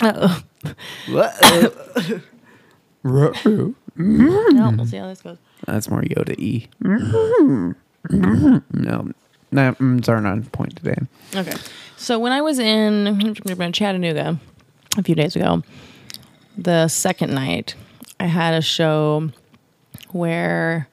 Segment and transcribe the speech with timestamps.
[0.00, 0.42] Uh-oh.
[3.02, 3.74] Ruh-roh.
[4.00, 5.38] No, we'll see how this goes.
[5.66, 6.68] That's more Yoda E.
[6.80, 7.74] no,
[8.12, 9.12] no,
[9.50, 10.94] mm, are on point today.
[11.34, 11.52] Okay.
[11.96, 13.34] So when I was in
[13.72, 14.38] Chattanooga
[14.96, 15.64] a few days ago,
[16.56, 17.74] the second night,
[18.20, 19.30] I had a show
[20.12, 20.88] where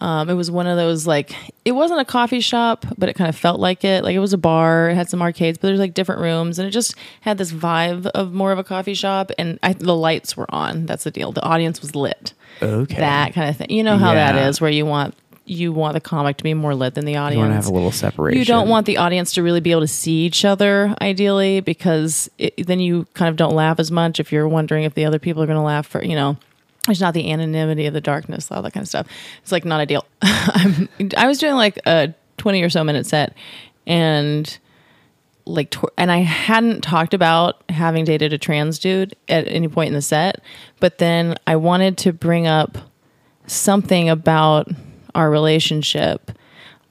[0.00, 1.34] um, it was one of those like
[1.64, 4.04] it wasn't a coffee shop, but it kind of felt like it.
[4.04, 6.68] Like it was a bar, it had some arcades, but there's like different rooms, and
[6.68, 9.30] it just had this vibe of more of a coffee shop.
[9.38, 10.86] And I, the lights were on.
[10.86, 11.32] That's the deal.
[11.32, 12.34] The audience was lit.
[12.62, 12.96] Okay.
[12.96, 13.70] That kind of thing.
[13.70, 14.48] You know how that Yeah.
[14.48, 15.14] is, where you want
[15.48, 17.36] you want the comic to be more lit than the audience.
[17.36, 18.36] You want to have a little separation.
[18.36, 22.28] You don't want the audience to really be able to see each other, ideally, because
[22.36, 25.20] it, then you kind of don't laugh as much if you're wondering if the other
[25.20, 26.36] people are going to laugh for, you know,
[26.86, 29.06] there's not the anonymity of the darkness, all that kind of stuff.
[29.42, 30.06] It's like not ideal.
[30.22, 33.34] I was doing like a 20 or so minute set
[33.86, 34.58] and
[35.44, 39.88] like, tw- and I hadn't talked about having dated a trans dude at any point
[39.88, 40.40] in the set,
[40.80, 42.78] but then I wanted to bring up
[43.46, 44.68] something about
[45.14, 46.32] our relationship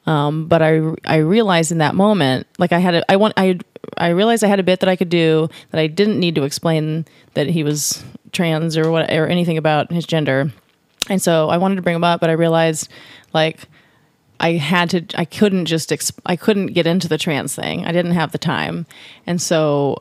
[0.08, 3.60] um, but I I realized in that moment, like I had a, I want I
[3.98, 6.44] I realized I had a bit that I could do that I didn't need to
[6.44, 8.04] explain that he was
[8.36, 10.52] trans or what or anything about his gender,
[11.10, 12.90] and so I wanted to bring him up, but I realized
[13.34, 13.68] like
[14.40, 17.86] I had to I couldn't just exp- I couldn't get into the trans thing.
[17.86, 18.86] I didn't have the time,
[19.26, 19.98] and so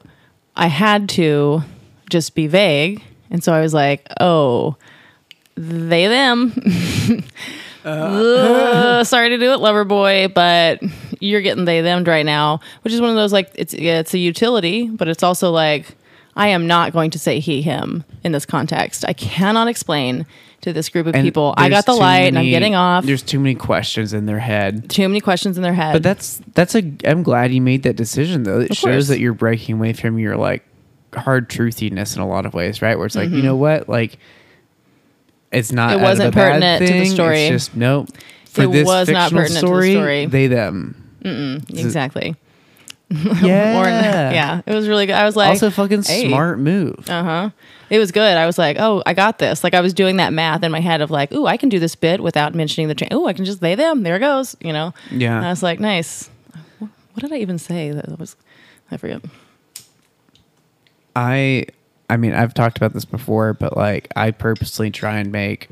[0.57, 1.63] I had to
[2.11, 4.77] just be vague, and so I was like, oh,
[5.55, 6.53] they them.
[7.85, 9.01] Uh.
[9.01, 10.81] Ugh, sorry to do it, lover boy, but
[11.21, 14.15] you're getting they them right now, which is one of those like it's yeah, it's
[14.15, 15.95] a utility, but it's also like
[16.37, 19.05] I am not going to say he him in this context.
[19.07, 20.27] I cannot explain
[20.63, 21.55] to this group of And people.
[21.57, 23.05] I there's got the too light and I'm many- getting off.
[23.05, 24.89] There's too many questions in their head.
[24.91, 25.93] Too many questions in their head.
[25.93, 26.83] But that's that's a.
[27.05, 28.61] I'm glad you made that decision though.
[28.61, 30.65] It shows that you're breaking away from your like
[31.15, 32.97] hard truthiness in a lot of ways, right?
[32.97, 33.47] Where it's like, you Mm-hmm.
[33.47, 34.19] know what, like
[35.53, 35.91] it's not.
[35.91, 37.45] It out of wasn't a bad pertinent to the thing, story.
[37.45, 38.09] It's just nope.
[38.47, 40.27] For It this was not fictional pertinent to the story, story.
[40.27, 41.65] They them.
[41.69, 42.37] exactly.
[43.43, 43.81] Yeah.
[43.81, 45.15] Or yeah, it was really good.
[45.15, 46.29] I was like, Also, fucking hey.
[46.29, 47.09] smart move.
[47.09, 47.51] Uh huh.
[47.91, 48.37] It was good.
[48.37, 49.63] I was like, oh, I got this.
[49.63, 51.79] Like I was doing that math in my head of like, ooh, I can do
[51.79, 53.09] this bit without mentioning the.
[53.11, 54.03] Oh, I can just they them.
[54.03, 54.57] There it goes.
[54.61, 54.95] You know.
[55.11, 55.37] Yeah.
[55.37, 56.31] And I was like, nice.
[56.79, 57.91] What did I even say?
[57.93, 58.37] That was
[58.91, 59.23] I forget.
[61.15, 61.67] I
[62.11, 65.69] I mean, I've talked about this before, but like I purposely try and make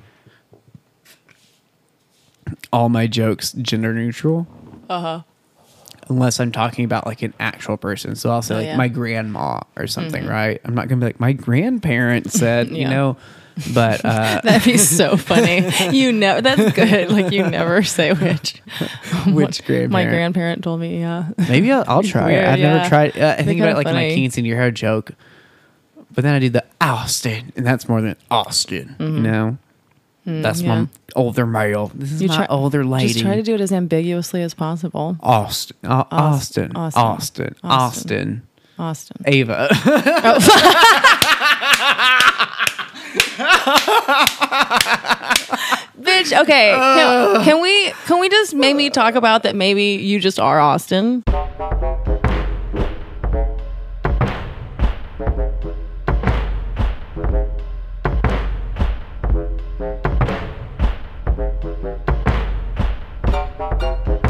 [2.73, 4.47] all my jokes gender neutral.
[4.89, 5.23] Uh-huh.
[6.13, 8.15] Unless I'm talking about like an actual person.
[8.17, 8.77] So I'll say Oh, like yeah.
[8.77, 10.61] my grandma or something, right?
[10.65, 13.17] I'm not gonna be like my grandparent said, you know.
[13.75, 15.69] But uh That'd be so funny.
[15.97, 17.11] You know, that's good.
[17.11, 18.63] Like you never say which.
[19.27, 20.11] which grandma My grandparent?
[20.13, 21.29] grandparent told me, yeah.
[21.49, 22.45] Maybe I'll, I'll try Weird.
[22.47, 22.73] I've yeah.
[22.77, 23.19] never tried.
[23.19, 24.29] Uh, I think about it like in my funny.
[24.29, 25.13] quinceanera hair joke,
[26.15, 28.97] but then I do the Austin, and that's more than Austin.
[28.99, 29.59] You know,
[30.25, 30.63] that's.
[30.63, 30.75] Mm, yeah.
[30.83, 31.91] my older male.
[31.95, 33.13] This is You my try- older lady.
[33.13, 35.17] Just try to do it as ambiguously as possible.
[35.21, 37.03] Austin, Au- Austin, Austin.
[37.03, 38.43] Austin, Austin, Austin.
[38.79, 39.17] Austin.
[39.27, 39.69] Ava.
[46.01, 46.73] Bitch, okay.
[46.75, 51.23] Can, can we can we just maybe talk about that maybe you just are Austin?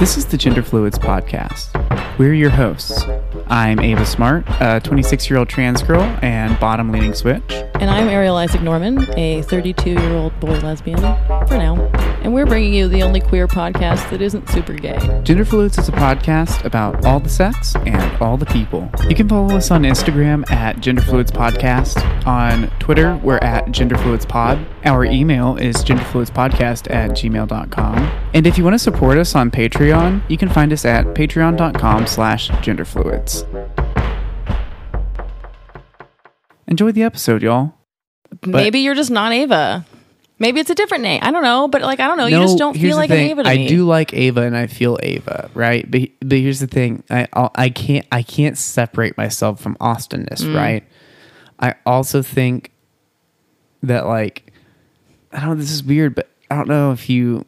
[0.03, 1.92] This is the Gender Fluids Podcast.
[2.19, 3.05] We're your hosts.
[3.47, 7.43] I'm Ava Smart, a 26 year old trans girl and bottom leaning switch.
[7.51, 11.75] And I'm Ariel Isaac Norman, a 32 year old boy lesbian, for now.
[12.23, 14.99] And we're bringing you the only queer podcast that isn't super gay.
[15.25, 18.89] Gender Fluids is a podcast about all the sex and all the people.
[19.09, 22.01] You can follow us on Instagram at Gender Fluids Podcast.
[22.25, 24.65] On Twitter, we're at Gender Fluids Pod.
[24.85, 27.99] Our email is genderfluidspodcast at gmail.com.
[28.35, 32.02] And if you want to support us on Patreon, you can find us at patreon.com
[32.07, 33.47] slash genderfluids.
[36.69, 37.75] Enjoy the episode, y'all.
[38.47, 39.85] Maybe you're just not Ava.
[40.39, 41.21] Maybe it's a different name.
[41.23, 42.27] I don't know, but like I don't know.
[42.27, 43.27] you just don't feel like thing.
[43.27, 43.69] an Ava to I me.
[43.69, 45.89] do like Ava, and I feel Ava, right?
[45.89, 50.43] But but here's the thing: I I'll- I can't I can't separate myself from Austenness,
[50.43, 50.57] Mm.
[50.57, 50.85] right?
[51.61, 52.73] I also think
[53.83, 54.53] that like
[55.33, 55.55] I don't know.
[55.57, 57.45] This is weird, but I don't know if you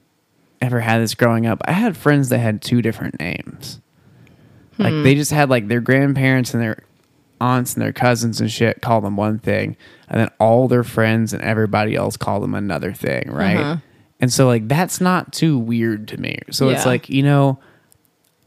[0.61, 1.63] ever had this growing up.
[1.65, 3.81] I had friends that had two different names.
[4.79, 5.03] Like Hmm.
[5.03, 6.79] they just had like their grandparents and their
[7.41, 9.77] aunts and their cousins and shit call them one thing,
[10.09, 13.57] and then all their friends and everybody else call them another thing, right?
[13.57, 13.77] Uh-huh.
[14.21, 16.39] And so like that's not too weird to me.
[16.51, 17.59] So it's like, you know,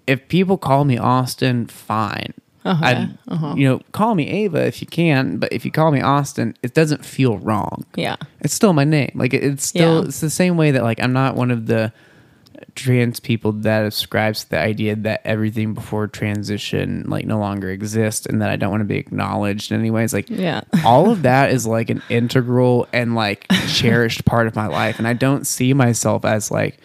[0.07, 2.33] if people call me Austin, fine.
[2.65, 3.09] I,
[3.55, 6.73] you know, call me Ava if you can, but if you call me Austin, it
[6.73, 7.85] doesn't feel wrong.
[7.95, 8.17] Yeah.
[8.41, 9.11] It's still my name.
[9.15, 10.07] Like it- it's still Yeah.
[10.09, 11.93] it's the same way that like I'm not one of the
[12.77, 18.25] trans people that ascribes to the idea that everything before transition like no longer exists
[18.25, 20.13] and that I don't want to be acknowledged in any ways.
[20.13, 20.61] Like Yeah.
[20.85, 24.99] all of that is like an integral and like cherished part of my life.
[24.99, 26.77] And I don't see myself as like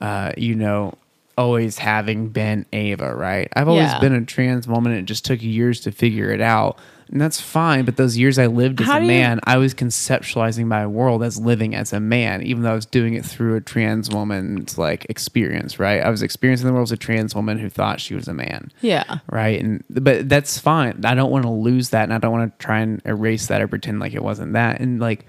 [0.00, 0.94] uh, you know,
[1.38, 3.48] always having been Ava, right?
[3.56, 4.00] I've always Yeah.
[4.00, 6.78] been a trans woman and it just took years to figure it out.
[7.12, 9.58] And that's fine, but those years I lived as How a do you- man, I
[9.58, 13.22] was conceptualizing my world as living as a man, even though I was doing it
[13.24, 16.00] through a trans woman's like experience, right?
[16.02, 18.72] I was experiencing the world as a trans woman who thought she was a man
[18.80, 19.18] Yeah.
[19.30, 22.58] right and but that's fine i don't want to lose that and i don't want
[22.58, 25.26] to try and erase that or pretend like it wasn't that and like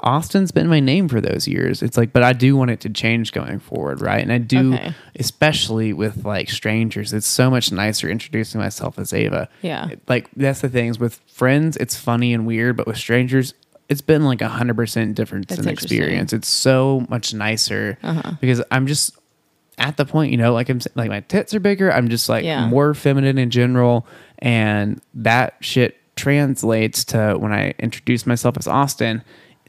[0.00, 2.90] austin's been my name for those years it's like but i do want it to
[2.90, 4.94] change going forward right and i do Okay.
[5.18, 9.88] especially with like strangers it's so much nicer introducing myself as ava Yeah.
[10.06, 13.54] like that's the things with friends it's funny and weird but with strangers
[13.88, 15.66] it's been like a hundred percent difference That's in.
[15.66, 15.72] Uh-huh.
[15.72, 17.96] experience it's so much nicer
[18.40, 19.16] because i'm just
[19.78, 21.92] at the point, you know, like I'm like my tits are bigger.
[21.92, 22.66] I'm just like Yeah.
[22.66, 24.06] more feminine in general,
[24.38, 29.22] and that shit translates to when I introduce myself as Austin.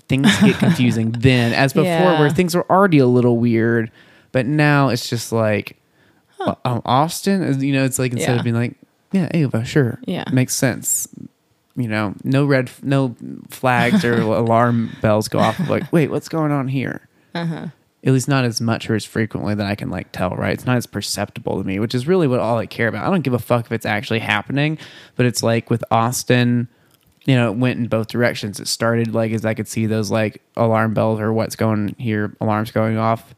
[0.10, 2.20] Things get confusing then, as before, Yeah.
[2.20, 3.92] where things were already a little weird,
[4.32, 5.78] but now it's just like
[6.40, 7.60] "Oh, um, Austin.
[7.62, 8.38] You know, it's like instead Yeah.
[8.38, 8.76] of being like,
[9.12, 10.24] yeah, Ava, sure, Yeah.
[10.32, 11.08] makes sense.
[11.76, 13.16] You know, no red, no
[13.50, 15.60] flags or alarm bells go off.
[15.60, 17.02] Of like, wait, what's going on here?
[18.04, 20.54] at least not as much or as frequently that I can like tell, right?
[20.54, 23.06] It's not as perceptible to me, which is really what all I care about.
[23.06, 24.78] I don't give a fuck if it's actually happening,
[25.16, 26.68] but it's like with Austin,
[27.28, 28.60] you know, it went in both directions.
[28.60, 32.36] It started like as I could see those like alarm bells or what's going here,
[32.42, 33.36] alarms going off.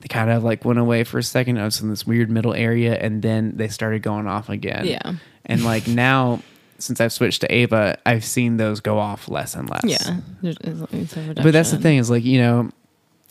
[0.00, 1.58] They kind of like went away for a second.
[1.58, 4.86] I was in this weird middle area, and then they started going off again.
[4.86, 5.14] Yeah.
[5.44, 6.40] And like now,
[6.78, 10.16] since I've switched to Ava, I've seen those go off less and less Yeah.
[10.40, 12.70] There's- it's- it's but that's the thing is like you know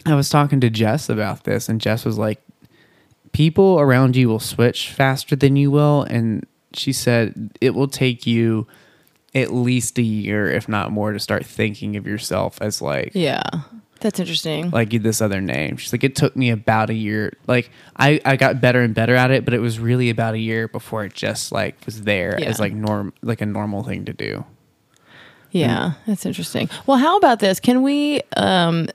[0.05, 2.41] i was talking to jess about this and jess was like
[3.33, 8.25] people around you will switch faster than you will and she said it will take
[8.25, 8.65] you
[9.33, 13.41] at least a year if not more to start thinking of yourself as like Yeah.
[14.01, 14.71] That's interesting.
[14.71, 18.35] like this other name she's like it took me about a year like i i
[18.35, 21.13] got better and better at it but it was really about a year before it
[21.13, 22.47] just like was there Yeah.
[22.49, 24.43] as like norm like a normal thing to do
[25.51, 26.69] Yeah, that's interesting.
[26.87, 27.59] Well, how about this?
[27.59, 28.87] Can we, um,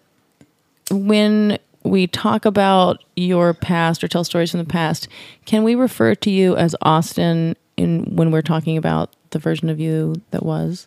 [0.91, 5.07] when we talk about your past or tell stories from the past,
[5.45, 9.79] can we refer to you as Austin in when we're talking about the version of
[9.79, 10.87] you that was?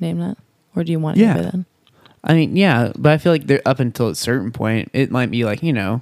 [0.00, 0.38] Name that,
[0.76, 1.34] or do you want it Yeah.
[1.34, 1.64] to?
[2.22, 5.30] I mean, yeah, but I feel like they're up until a certain point, it might
[5.30, 6.00] be like, you know,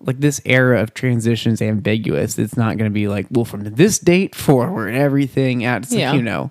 [0.00, 2.38] like this era of transitions is ambiguous.
[2.38, 6.14] It's not going to be like, well, from this date forward, everything at Yeah.
[6.14, 6.50] you know,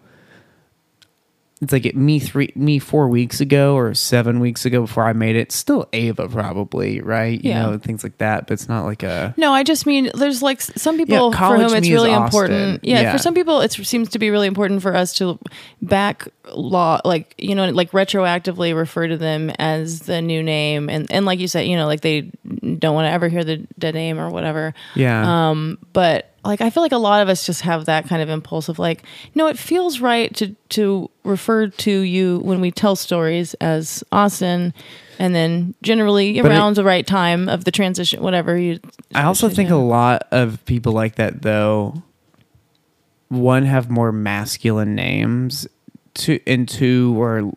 [1.62, 5.14] it's like it, me three, me four weeks ago or seven weeks ago before I
[5.14, 5.52] made it.
[5.52, 7.40] Still Ava, probably, right?
[7.44, 7.62] You Yeah.
[7.64, 8.48] know, things like that.
[8.48, 11.58] But it's not like a No, I just mean there's like some people Yeah, for
[11.58, 12.84] whom it's really important.
[12.84, 13.12] Yeah, Yeah.
[13.12, 15.38] for some people it seems to be really important for us to
[15.82, 21.12] back law, like you know, like retroactively refer to them as the new name, and
[21.12, 22.22] and like you said, you know, like they
[22.80, 24.74] don't want to ever hear the dead name or whatever.
[24.96, 25.50] yeah.
[25.52, 28.30] Um, but like I feel like a lot of us just have that kind of
[28.30, 29.04] impulse of like,
[29.36, 34.74] no, it feels right to to refer to you when we tell stories as Austin.
[35.20, 38.80] And then generally But it- around the right time of the transition, whatever you.
[39.14, 42.02] I also think a lot of people like that though
[43.30, 45.68] one have more masculine names
[46.14, 47.54] two and two or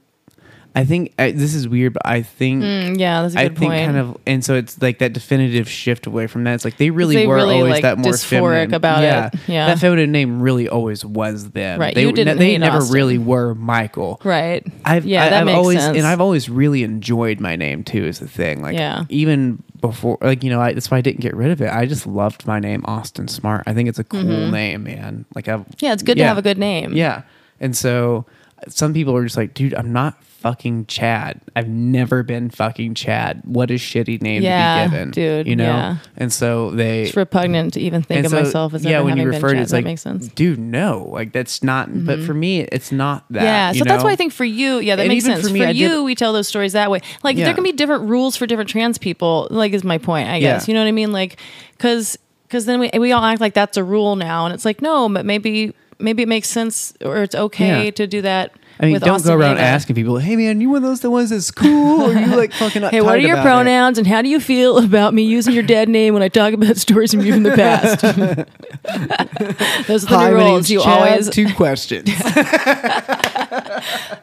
[0.76, 3.59] I think I, this is weird but I think Mm, yeah, that's a I good
[3.59, 3.85] think point.
[3.85, 6.90] kind of and so it's like that definitive shift away from that it's like they
[6.90, 8.28] really They were really, always like, that more dysphoric
[8.71, 9.40] feminine about yeah, it.
[9.47, 9.66] Yeah.
[9.69, 12.93] that feminine name really always was them Right, they, you didn't they hate never Austin.
[12.95, 14.66] really were Michael right.
[14.85, 15.97] I've, yeah, I, that have makes always sense.
[15.97, 18.04] and I've always really enjoyed my name too.
[18.04, 19.04] Is the thing like Yeah.
[19.09, 21.71] even before like you know I, that's why I didn't get rid of it.
[21.71, 23.62] I just loved my name Austin Smart.
[23.66, 25.25] I think it's a cool name, man.
[25.37, 25.85] Like I've Mm-hmm.
[25.85, 26.95] yeah, it's good to have a good name.
[26.95, 27.23] yeah.
[27.61, 28.26] And so
[28.69, 31.41] some people are just like, dude, I'm not fucking Chad.
[31.57, 33.41] I've never been fucking Chad.
[33.47, 35.65] What a shitty name Yeah, to be given, dude, You know.
[35.65, 35.97] yeah.
[36.19, 39.27] And so they It's repugnant to even think of so, myself as yeah, when you
[39.27, 40.29] refer to it, it's like, makes sense.
[40.29, 41.89] dude, no, like that's not.
[42.05, 42.27] But mm-hmm.
[42.27, 43.43] for me, it's not that.
[43.43, 45.41] Yeah, so that's why I think for you, yeah, that And makes sense.
[45.41, 47.01] for For, me, did- you, we tell those stories that way.
[47.23, 47.47] Like Yeah.
[47.47, 49.49] there can be different rules for different trans people.
[49.51, 50.69] Like is my point, I guess.
[50.69, 51.11] You know what I mean?
[51.11, 51.39] Like
[51.73, 54.83] because because then we we all act like that's a rule now, and it's like
[54.83, 57.91] no, but maybe maybe it makes sense or it's okay Yeah.
[57.93, 58.53] to do that.
[58.81, 59.62] I mean, don't Austin go around Ava.
[59.66, 62.52] asking people, "Hey, man, you one of those the ones that's cool, or you like
[62.61, 65.23] fucking?" Hey, what are your about it?" pronouns and how do you feel about me
[65.23, 68.00] using your dead name when I talk about stories from you from the past?
[69.87, 70.69] Those are the Hi, new rules.
[70.71, 70.99] You Chad.
[71.09, 72.09] always, two questions.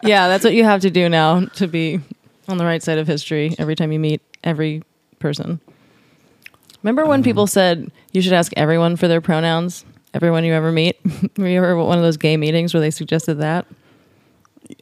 [0.04, 2.00] yeah, that's what you have to do now to be
[2.48, 4.84] on the right side of history every time you meet every
[5.20, 5.60] person.
[6.84, 9.86] Remember when Um, people said you should ask everyone for their pronouns?
[10.14, 10.98] Everyone you ever meet?
[11.38, 13.66] Were you ever at one of those gay meetings where they suggested that?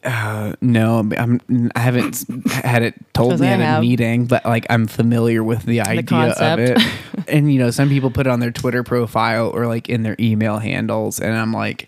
[0.03, 1.41] Uh, no, I'm.
[1.75, 5.63] I haven't had it told me I at a meeting, but like I'm familiar with
[5.63, 6.79] the idea of it.
[7.27, 10.15] and you know, some people put it on their Twitter profile or like in their
[10.19, 11.88] email handles, and I'm like,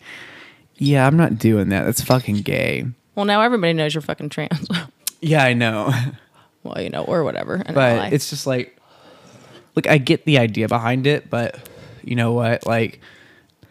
[0.75, 1.85] yeah, I'm not doing that.
[1.85, 2.85] That's fucking gay.
[3.15, 4.67] Well, now everybody knows you're fucking trans.
[5.23, 5.93] Yeah, I know,
[6.63, 7.61] well, you know, or whatever.
[7.67, 7.73] ally.
[7.73, 8.75] but it's just like,
[9.75, 11.59] look, I get the idea behind it, but
[12.03, 12.65] you know what?
[12.65, 12.99] Like,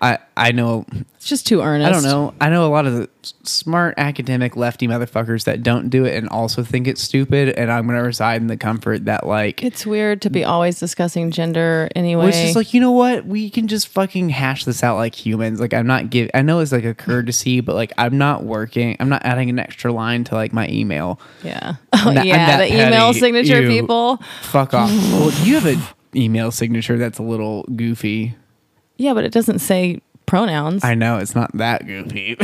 [0.03, 1.89] I I know it's just too earnest.
[1.89, 2.33] I don't know.
[2.41, 3.11] I know a lot of the
[3.43, 7.51] smart academic lefty motherfuckers that don't do it and also think it's stupid.
[7.51, 11.31] And I'm gonna reside in the comfort that like It's weird to be always discussing
[11.31, 12.29] gender anyway.
[12.29, 15.61] it's just like you know what we can just fucking hash this out like humans.
[15.61, 16.31] Like I'm not give.
[16.33, 18.97] I know it's like a courtesy, but like I'm not working.
[19.01, 21.21] I'm not adding an extra line to like my email.
[21.45, 21.75] yeah.
[22.03, 23.69] Oh, I'm yeah, that the email signature Ew.
[23.69, 24.17] people.
[24.41, 24.89] Fuck off.
[25.13, 25.79] well, you have an
[26.15, 28.37] email signature that's a little goofy.
[29.01, 30.85] Yeah, but it doesn't say pronouns.
[30.85, 32.37] I, know it's not that goofy.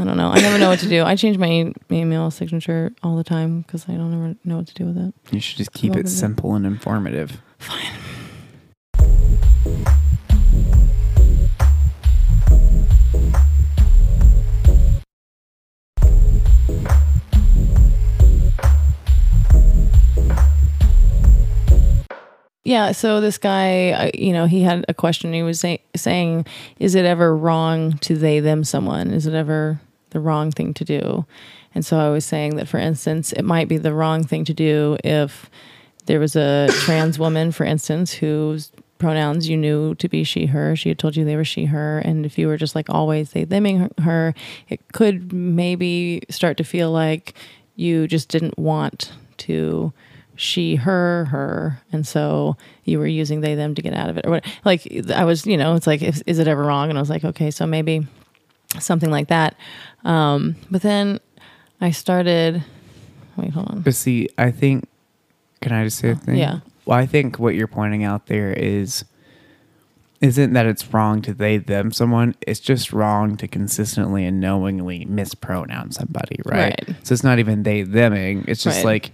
[0.00, 0.30] I don't know.
[0.30, 1.04] I never know what to do.
[1.04, 4.66] I change my e- email signature all the time because I don't ever know what
[4.66, 5.14] to do with it.
[5.30, 7.40] you should just keep Love it simple and informative.
[22.64, 22.92] Yeah.
[22.92, 25.32] So this guy, you know, he had a question.
[25.32, 26.46] He was say- saying,
[26.78, 29.10] "Is it ever wrong to they them someone?
[29.10, 31.26] Is it ever the wrong thing to do?"
[31.74, 34.54] And so I was saying that, for instance, it might be the wrong thing to
[34.54, 35.50] do if
[36.06, 40.76] there was a trans woman, for instance, whose pronouns you knew to be she her
[40.76, 43.32] she had told you they were she her and if you were just like always
[43.32, 44.32] they theming her
[44.68, 47.34] it could maybe start to feel like
[47.74, 49.92] you just didn't want to
[50.42, 54.26] she her her and so you were using they them to get out of it
[54.26, 56.98] or what like i was you know it's like is, is it ever wrong and
[56.98, 58.06] i was like okay so maybe
[58.80, 59.54] something like that
[60.04, 61.20] um but then
[61.80, 62.62] i started
[63.36, 64.88] wait hold on But see, I think,
[65.60, 66.36] can I just say a thing?
[66.36, 66.58] yeah.
[66.84, 69.04] Well, I think what you're pointing out there is,
[70.20, 72.34] isn't that it's wrong to they them someone.
[72.46, 76.74] It's just wrong to consistently and knowingly mispronounce somebody, right?
[76.88, 76.96] Right.
[77.04, 78.44] So it's not even they theming.
[78.48, 79.02] It's just Right.
[79.02, 79.12] like,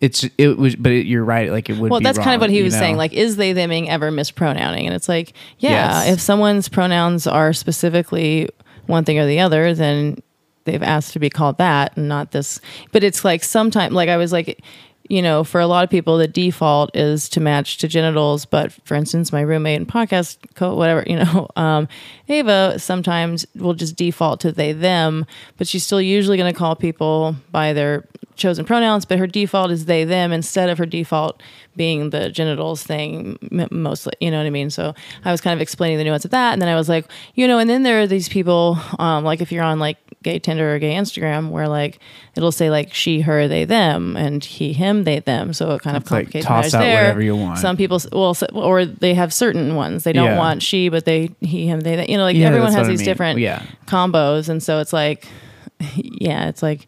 [0.00, 1.50] it's it was, but it, you're right.
[1.50, 1.90] Like it would.
[1.90, 2.80] well that's kind of what he was know?
[2.80, 6.14] saying like is they theming ever mispronouncing and it's like yeah Yes.
[6.14, 8.48] if someone's pronouns are specifically
[8.86, 10.18] one thing or the other then
[10.64, 12.60] they've asked to be called that and not this
[12.92, 14.62] but it's like sometimes like i was like
[15.08, 18.72] you know for a lot of people the default is to match to genitals but
[18.84, 21.86] for instance my roommate and podcast co whatever you know um,
[22.28, 25.24] ava sometimes will just default to they them
[25.56, 29.70] but she's still usually going to call people by their chosen pronouns but her default
[29.70, 31.42] is they them instead of her default
[31.76, 33.38] being the genitals thing
[33.70, 36.30] mostly you know what i mean so i was kind of explaining the nuance of
[36.30, 39.24] that and then i was like you know and then there are these people um,
[39.24, 41.98] like if you're on like gay tinder or gay instagram where like
[42.36, 45.96] it'll say like she her they them and he him they them so it kind
[45.96, 47.58] of It's like complicates toss matters out there whatever you want.
[47.58, 50.38] some people well or they have certain ones they don't Yeah.
[50.38, 52.86] want she but they he him they, they you know like Yeah, everyone has what
[52.86, 53.06] I these mean.
[53.06, 53.62] different Yeah.
[53.86, 55.26] combos and so it's like
[55.96, 56.86] yeah it's like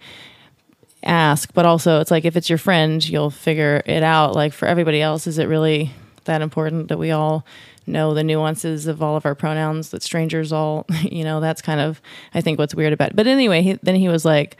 [1.06, 4.34] ask but also it's like if it's your friend you'll figure it out.
[4.34, 5.92] Like for everybody else is it really
[6.24, 7.46] that important that we all
[7.86, 11.80] know the nuances of all of our pronouns that strangers all you know that's kind
[11.80, 12.02] of
[12.34, 13.16] i think what's weird about it.
[13.16, 14.56] But anyway he, then he was like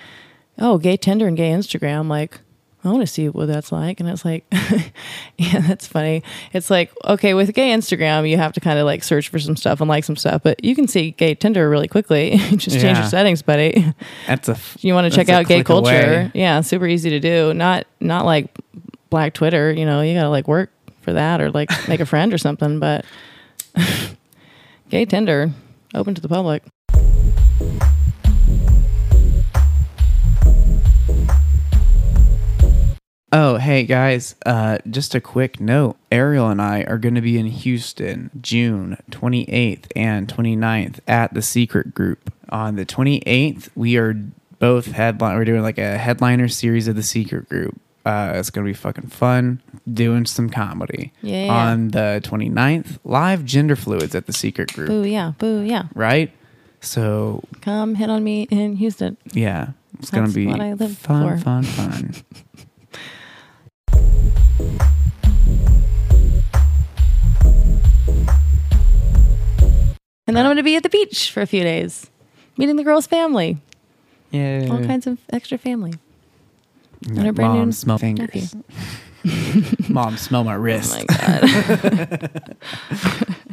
[0.59, 2.41] oh gay tinder and gay instagram like
[2.87, 4.45] i want to see what that's like and it's like
[5.39, 6.23] yeah that's funny.
[6.53, 9.57] It's like okay with gay instagram you have to kind of like search for some
[9.57, 12.37] stuff and like some stuff but you can see gay tinder really quickly.
[12.57, 13.93] Just change your settings buddy.
[14.27, 14.53] That's a.
[14.53, 16.31] f- you want to check out gay culture away.
[16.35, 17.53] yeah super easy to do.
[17.55, 18.49] Not not like
[19.11, 20.71] black twitter you know you gotta like work
[21.03, 23.05] for that or like make a friend or something but
[24.91, 25.51] gay tinder
[25.95, 26.63] open to the public
[33.39, 35.97] Oh, hey guys, uh, just a quick note.
[36.11, 41.43] Ariel and I are going to be in Houston June 28th and 29th at the
[41.43, 42.33] Secret Group.
[42.49, 44.15] On the 28th, we are
[44.59, 45.37] both headline.
[45.37, 47.79] We're doing like a headliner series of the Secret Group.
[48.07, 49.61] Uh, it's gonna be fucking fun
[49.93, 51.53] doing some comedy Yeah.
[51.53, 52.99] on the 29th.
[53.05, 55.33] Live gender fluids at the secret group, Boo, yeah.
[55.37, 55.89] Boo, yeah.
[55.95, 56.31] right?
[56.81, 59.19] So Come hit on me in Houston.
[59.33, 61.45] yeah, it's gonna be what I live fun, for.
[61.45, 62.15] fun, fun.
[70.29, 72.11] And then I'm going to be at the beach for a few days,
[72.57, 73.59] meeting the girl's family,
[74.33, 75.95] Yeah, all kinds of extra family.
[77.09, 78.55] And a brand Mom, new smell fingers.
[79.25, 79.89] nephew.
[79.89, 80.97] Mom, smell my wrist.
[80.99, 82.57] Oh my god.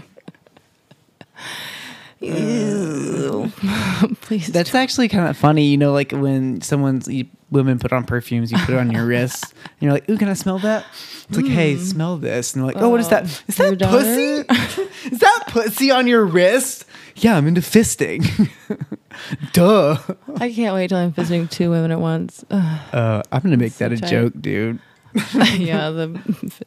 [2.21, 3.51] Ew.
[4.21, 4.47] Please.
[4.47, 8.51] That's actually kind of funny, you know, like when someone's you, women put on perfumes,
[8.51, 10.85] you put it on your wrist, and you're like, "Ooh, can I smell that?"
[11.29, 13.23] It's like, "Hey, smell this," and they're like, "Oh, what is that?
[13.47, 14.81] Is your that pussy?
[15.11, 18.49] is that pussy on your wrist?" Yeah, I'm into fisting.
[19.53, 19.97] Duh.
[20.37, 22.43] I can't wait till I'm visiting two women at once.
[22.49, 22.79] Ugh.
[22.93, 24.79] Uh, I'm gonna make that a joke, dude.
[25.13, 26.19] yeah, the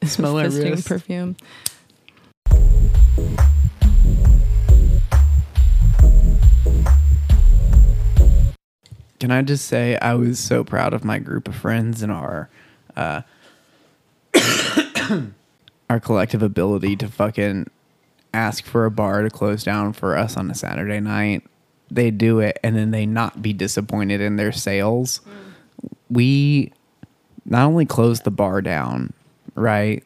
[0.04, 0.86] Smell fisting wrist.
[0.88, 1.36] perfume.
[9.26, 12.48] Can I just say I was so proud of my group of friends and our
[12.94, 13.22] uh,
[15.90, 17.68] our collective ability to fucking
[18.32, 21.42] ask for a bar to close down for us on a Saturday night.
[21.90, 25.22] They do it and then they not be disappointed in their sales.
[26.08, 26.72] We
[27.44, 29.12] not only closed the bar down,
[29.56, 30.04] right?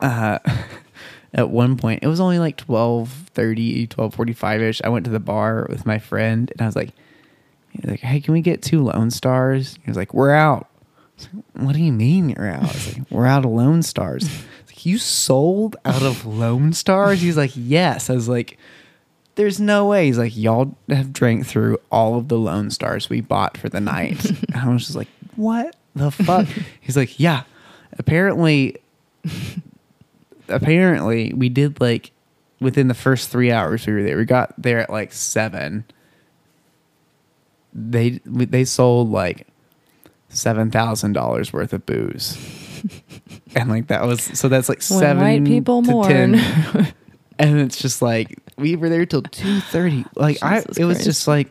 [0.00, 0.38] Uh,
[1.32, 4.82] at one point, it was only like 12:30, 12:45ish.
[4.84, 6.90] I went to the bar with my friend and I was like,
[7.70, 9.78] He's like, hey, can we get two Lone Stars?
[9.82, 10.68] He was like, we're out.
[10.70, 12.62] I was like, what do you mean you're out?
[12.62, 14.28] I was like, we're out of Lone Stars.
[14.66, 17.20] Like, you sold out of Lone Stars?
[17.20, 18.10] He's like, yes.
[18.10, 18.58] I was like,
[19.34, 20.06] there's no way.
[20.06, 23.80] He's like, y'all have drank through all of the Lone Stars we bought for the
[23.80, 24.24] night.
[24.24, 26.46] and I was just like, what the fuck?
[26.80, 27.44] He's like, yeah.
[27.98, 28.76] Apparently,
[30.48, 32.12] apparently, we did like
[32.60, 34.16] within the first three hours we were there.
[34.16, 35.84] We got there at like seven
[37.72, 39.46] they they sold like
[40.28, 42.36] seven thousand dollars worth of booze,
[43.54, 46.08] and like that was so that's like When seven white people to mourn.
[46.34, 46.94] 10.
[47.38, 50.04] and it's just like we were there till two thirty.
[50.14, 51.48] Like I, Jesus it was just like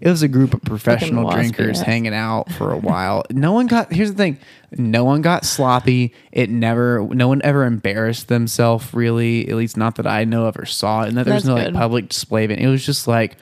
[0.00, 3.24] it was a group of professional drinkers hanging out for a while.
[3.30, 3.92] no one got.
[3.92, 4.38] Here's the thing:
[4.72, 6.12] no one got sloppy.
[6.32, 7.06] It never.
[7.12, 8.92] No one ever embarrassed themselves.
[8.92, 11.02] Really, at least not that I know of or saw.
[11.02, 12.58] And that there was no like public display of it.
[12.58, 13.36] It was just like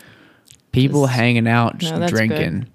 [0.73, 2.67] people Just- hanging out, just No, drinking.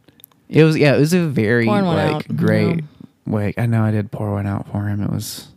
[0.50, 2.84] It was yeah, it was a very like out, great.
[3.26, 5.02] Wait, I know I did pour one out for him.
[5.02, 5.48] It was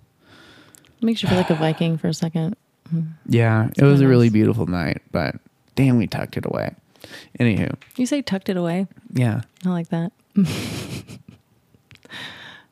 [1.03, 2.57] Makes you feel like a Viking for a second.
[3.27, 5.37] yeah, it was a really beautiful night, but
[5.75, 6.75] damn, we tucked it away.
[7.39, 8.87] Anywho, You say tucked it away.
[9.13, 10.13] yeah, I like that.
[10.37, 10.47] I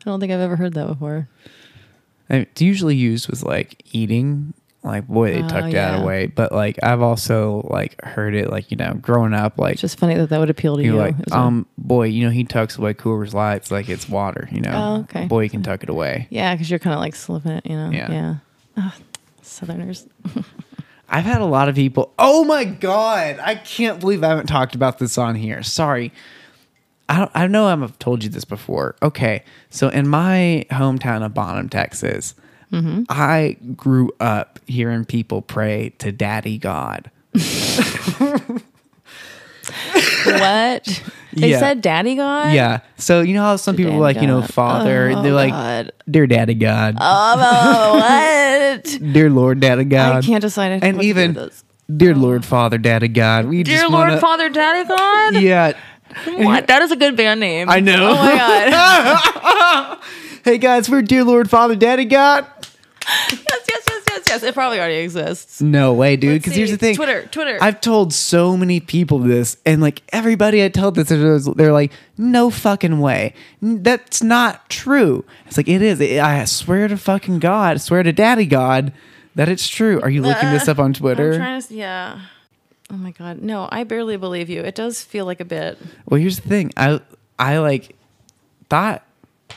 [0.05, 1.29] don't think I've ever heard that before.
[2.31, 4.55] I- it's usually used with like eating.
[4.87, 5.93] Like boy, they Oh, tucked yeah.
[5.93, 6.27] that away.
[6.27, 9.99] But like I've also like heard it like you know growing up like It's just
[9.99, 12.95] funny that that would appeal to you're like um boy you know he tucks away
[12.95, 15.27] Coors Lights like it's water you know Oh, okay.
[15.27, 16.29] boy you can tuck it away.
[16.31, 17.91] yeah, because you're kind of like slipping it, you know.
[17.91, 18.11] Yeah.
[18.11, 18.35] Yeah.
[18.79, 18.93] Ugh,
[19.43, 20.07] Southerners.
[21.09, 22.13] I've had a lot of people.
[22.19, 23.39] Oh my god!
[23.41, 25.63] I can't believe I haven't talked about this on here.
[25.63, 26.13] Sorry.
[27.09, 28.97] I don't, I know I've told you this before.
[29.01, 32.35] Okay, so in my hometown of Bonham, Texas,
[32.73, 33.05] Mm-hmm.
[33.09, 37.11] I grew up hearing people pray to Daddy God.
[40.25, 41.03] what?
[41.33, 41.59] They Yeah.
[41.59, 42.55] said daddy God?
[42.55, 42.81] Yeah.
[42.97, 45.11] So you know how some people Daddy like you know Father.
[45.15, 45.93] Oh, they're like, God.
[46.11, 48.99] dear Daddy God, Oh, what?
[49.13, 50.17] dear Lord Daddy God.
[50.17, 50.83] I can't decide.
[50.83, 51.51] And what to do even
[51.95, 53.47] dear Lord Father Daddy God.
[53.47, 55.35] We Dear Lord wanna, Father Daddy God?
[55.43, 55.73] Yeah.
[56.25, 56.67] What?
[56.67, 57.69] That is a good band name.
[57.69, 58.11] I know.
[58.11, 59.99] Oh my God.
[60.47, 62.47] Hey guys, we're dear Lord Father Daddy God.
[63.09, 64.43] yes, yes, yes, yes, yes.
[64.45, 65.61] It probably already exists.
[65.61, 66.41] No way, dude.
[66.41, 66.95] Because here's the thing.
[66.95, 67.59] Twitter, Twitter.
[67.61, 71.91] I've told so many people this, and like everybody I tell this, they're they're like,
[72.17, 76.01] "No fucking way, that's not true." It's like it is.
[76.01, 78.93] I swear to fucking God, I swear to Daddy God,
[79.35, 80.01] that it's true.
[80.01, 81.37] Are you looking uh, this up on I'm Twitter?
[81.37, 81.75] trying to.
[81.75, 82.21] Yeah.
[82.91, 83.43] Oh my God.
[83.43, 84.61] No, I barely believe you.
[84.61, 85.79] It does feel like a bit.
[86.09, 86.73] Well, here's the thing.
[86.77, 87.01] I
[87.39, 87.97] I like
[88.71, 89.03] thought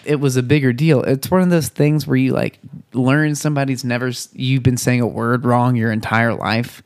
[0.05, 1.03] it was a bigger deal.
[1.03, 2.59] It's one of those things where you like
[2.93, 6.81] learn somebody's never you've been saying a word wrong your entire life,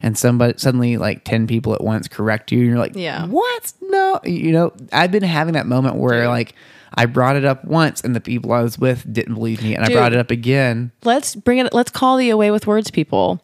[0.00, 3.26] and somebody suddenly like ten people at once correct you, and you're like, Yeah.
[3.26, 3.72] what?
[3.80, 6.28] No, you know, I've been having that moment where Dude.
[6.28, 6.54] like
[6.94, 9.84] I brought it up once, and the people I was with didn't believe me, and
[9.84, 9.96] Dude.
[9.96, 10.92] I brought it up again.
[11.02, 11.72] Let's bring it.
[11.72, 13.42] Let's call the A Way with Words people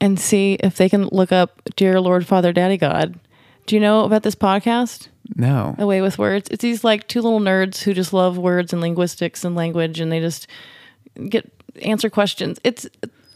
[0.00, 3.18] and see if they can look up Dear Lord Father Daddy God.
[3.66, 5.08] Do you know about this podcast?
[5.34, 5.74] No.
[5.78, 6.48] A Way with Words.
[6.52, 10.12] It's these like two little nerds who just love words and linguistics and language, and
[10.12, 10.46] they just
[11.28, 11.50] get
[11.82, 12.60] answer questions.
[12.62, 12.86] It's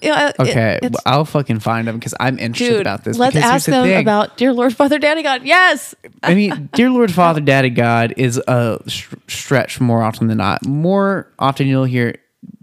[0.01, 0.29] yeah.
[0.29, 2.81] it- Okay, it's, I'll fucking find them because I'm interested dude.
[2.83, 3.19] about this.
[3.19, 4.01] let's ask the them thing.
[4.01, 5.43] about Dear Lord, Father, Daddy, God.
[5.45, 5.95] Yes.
[6.23, 10.65] I mean, dear Lord, Father, Daddy, God is a sh- stretch more often than not.
[10.65, 12.17] More often you'll hear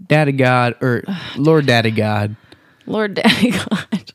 [0.06, 1.04] Daddy God or
[1.36, 2.34] Lord Daddy God,
[2.88, 4.12] Lord, Daddy, God.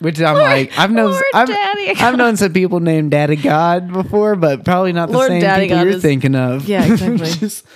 [0.00, 4.36] which I'm like, I've known, Lord I've, I've known some people named Daddy God before,
[4.36, 6.68] but probably not the Lord same Daddy people God you're is- thinking of.
[6.68, 7.18] Yeah, exactly.
[7.30, 7.66] Just-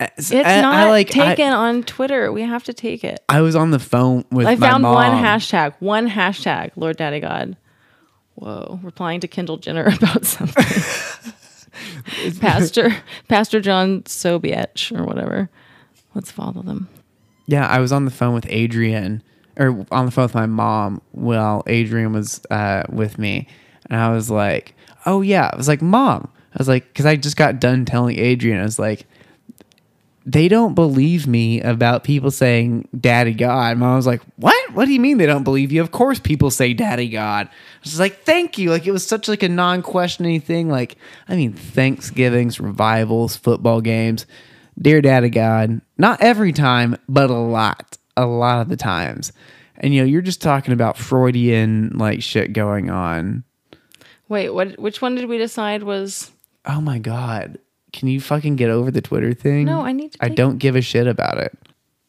[0.00, 2.30] It's I- I not like- I- taken on Twitter.
[2.32, 3.20] We have to take it.
[3.28, 4.94] I was on the phone with I found mom.
[4.94, 5.74] one hashtag.
[5.80, 6.70] One hashtag.
[6.76, 7.56] Lord Daddy God.
[8.36, 10.64] Whoa, replying to Kendall Jenner about something.
[12.40, 12.96] Pastor
[13.28, 15.50] Pastor John Sobiech or whatever.
[16.14, 16.88] Let's follow them.
[17.48, 19.22] Yeah, I was on the phone with Adrian,
[19.56, 23.48] or on the phone with my mom while Adrian was uh, with me,
[23.88, 24.74] and I was like,
[25.06, 28.18] "Oh yeah," I was like, "Mom," I was like, because I just got done telling
[28.18, 29.06] Adrian, I was like,
[30.26, 34.74] "They don't believe me about people saying Daddy God." Mom was like, "What?
[34.74, 35.80] What do you mean they don't believe you?
[35.80, 37.50] Of course people say Daddy God." I
[37.82, 40.68] was like, "Thank you." Like it was such like a non-questioning thing.
[40.68, 44.26] Like I mean, Thanksgivings, revivals, football games.
[44.80, 49.32] Dear Daddy God, not every time, but a lot, a lot of the times.
[49.76, 53.44] And you know, you're just talking about Freudian like shit going on.
[54.28, 56.30] Wait, what which one did we decide was
[56.66, 57.58] Oh my God.
[57.92, 59.64] Can you fucking get over the Twitter thing?
[59.64, 61.56] No, I need to I don't give a shit about it.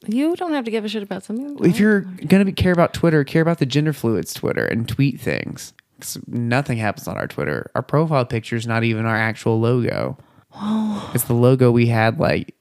[0.08, 1.58] you don't have to give a shit about something.
[1.65, 4.88] If you're oh, gonna be, care about Twitter, care about the gender fluids Twitter and
[4.88, 5.73] tweet things.
[5.99, 7.69] 'Cause nothing happens on our Twitter.
[7.75, 10.17] Our profile picture is not even our actual logo.
[10.55, 11.12] Oh.
[11.13, 12.55] It's the logo we had like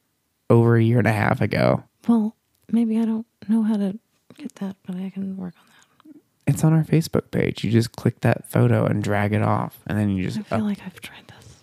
[0.51, 1.85] over a year and a half ago.
[2.07, 2.35] Well,
[2.71, 3.99] maybe I don't know how to
[4.37, 6.15] get that, but I can work on that.
[6.47, 7.63] It's on our Facebook page.
[7.65, 10.59] You just click that photo and drag it off, and then you just I feel
[10.59, 11.59] up- like I've tried this.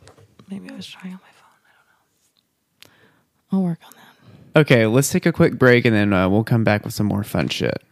[0.50, 1.60] Maybe I was trying on my phone.
[1.66, 1.74] I
[2.86, 3.58] don't know.
[3.58, 4.60] I'll work on that.
[4.62, 7.24] Okay, let's take a quick break and then uh, we'll come back with some more
[7.24, 7.84] fun shit.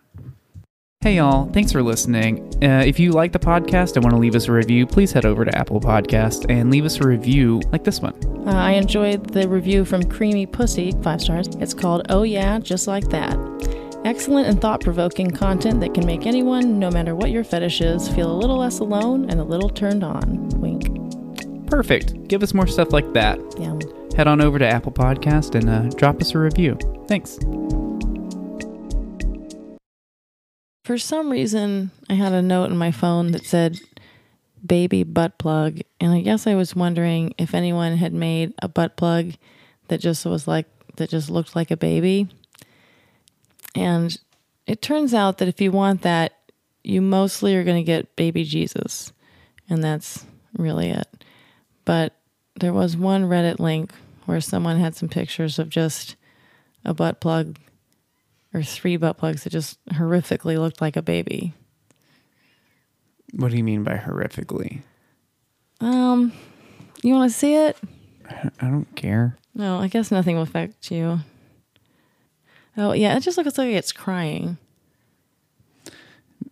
[1.04, 1.50] Hey, y'all.
[1.52, 2.50] Thanks for listening.
[2.63, 5.26] Uh, if you like the podcast and want to leave us a review, please head
[5.26, 8.13] over to Apple Podcast and leave us a review like this one.
[8.48, 11.50] Uh, I enjoyed the review from Creamy Pussy, five stars.
[11.60, 13.38] It's called Oh Yeah, Just Like That.
[14.06, 18.08] Excellent and thought provoking content that can make anyone, no matter what your fetish is,
[18.08, 20.48] feel a little less alone and a little turned on.
[20.62, 20.88] Wink.
[21.70, 22.30] Perfect.
[22.30, 23.42] Give us more stuff like that.
[23.60, 23.78] Yeah.
[24.16, 26.78] Head on over to Apple Podcast and uh, drop us a review.
[27.10, 27.39] Thanks.
[30.84, 33.80] For some reason, I had a note in my phone that said
[34.65, 35.80] baby butt plug.
[36.00, 39.34] And I guess I was wondering if anyone had made a butt plug
[39.88, 40.65] that just was like,
[40.96, 42.28] that just looked like a baby.
[43.76, 44.17] And
[44.67, 46.34] it turns out that if you want that,
[46.84, 49.13] you mostly are going to get baby Jesus.
[49.69, 50.26] And that's
[50.58, 51.24] really it.
[51.86, 52.13] But
[52.56, 53.91] there was one Reddit link
[54.26, 56.15] where someone had some pictures of just
[56.86, 57.58] a butt plug
[58.54, 61.54] or three butt plugs that just horrifically looked like a baby.
[63.34, 64.82] What do you mean by horrifically?
[65.82, 66.32] Um,
[67.02, 67.78] you want to see it?
[68.62, 69.38] I don't care.
[69.56, 71.20] No, I guess nothing will affect you.
[72.78, 74.58] Oh yeah, it just looks like it's crying.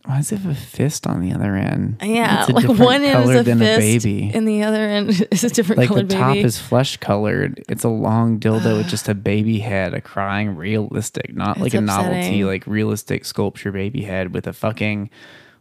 [0.05, 1.97] Why does it have a fist on the other end?
[2.01, 4.31] Yeah, like one end is a than fist, a baby.
[4.33, 6.45] and the other end is a different like the top baby.
[6.45, 7.63] is flesh colored.
[7.69, 11.75] It's a long dildo with just a baby head, a crying realistic, not like It's
[11.75, 15.09] a novelty, like realistic sculpture baby head with a fucking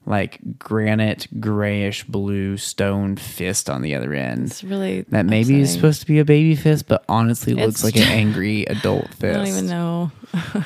[0.06, 4.46] like granite grayish blue stone fist on the other end.
[4.46, 7.84] it's really That maybe is supposed to be a baby fist, but honestly looks It's
[7.84, 9.24] like an angry adult fist.
[9.24, 10.10] I don't even know.
[10.34, 10.64] I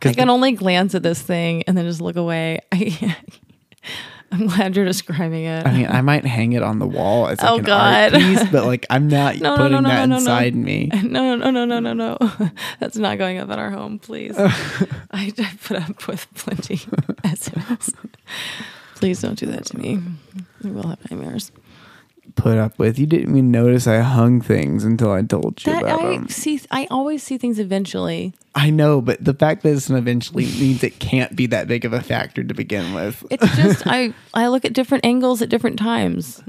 [0.00, 2.60] can the- only glance at this thing and then just look away.
[2.72, 3.16] I,
[4.32, 5.66] I'm glad you're describing it.
[5.66, 8.20] I mean, I might hang it on the wall as like Oh, an art God.
[8.20, 10.90] piece, but like I'm not No, putting no, no, that inside me.
[11.02, 12.50] No, no, no, no, no, no, no.
[12.78, 14.34] That's not going up in our home, please.
[14.38, 14.52] I,
[15.12, 17.94] I put up with plenty of SMS.
[18.96, 20.00] Please don't do that to me.
[20.62, 21.50] We will have nightmares.
[22.36, 22.98] Put up with.
[22.98, 26.28] You didn't even notice I hung things until I told you That about I them.
[26.28, 26.60] see.
[26.70, 28.34] I always see things eventually.
[28.54, 31.84] I know, but the fact that it's an eventually means it can't be that big
[31.84, 33.24] of a factor to begin with.
[33.30, 34.14] It's just I.
[34.34, 36.42] I look at different angles at different times.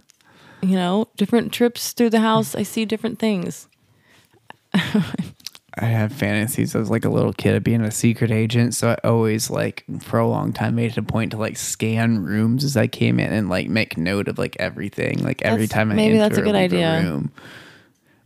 [0.62, 2.54] You know, different trips through the house.
[2.56, 3.68] I see different things.
[5.82, 9.08] I have fantasies as like a little kid of being a secret agent, so I
[9.08, 12.76] always like for a long time made it a point to like scan rooms as
[12.78, 15.24] I came in and like make note of like everything.
[15.24, 17.02] Like every That's- time I maybe enter that's a good idea.
[17.04, 17.32] room.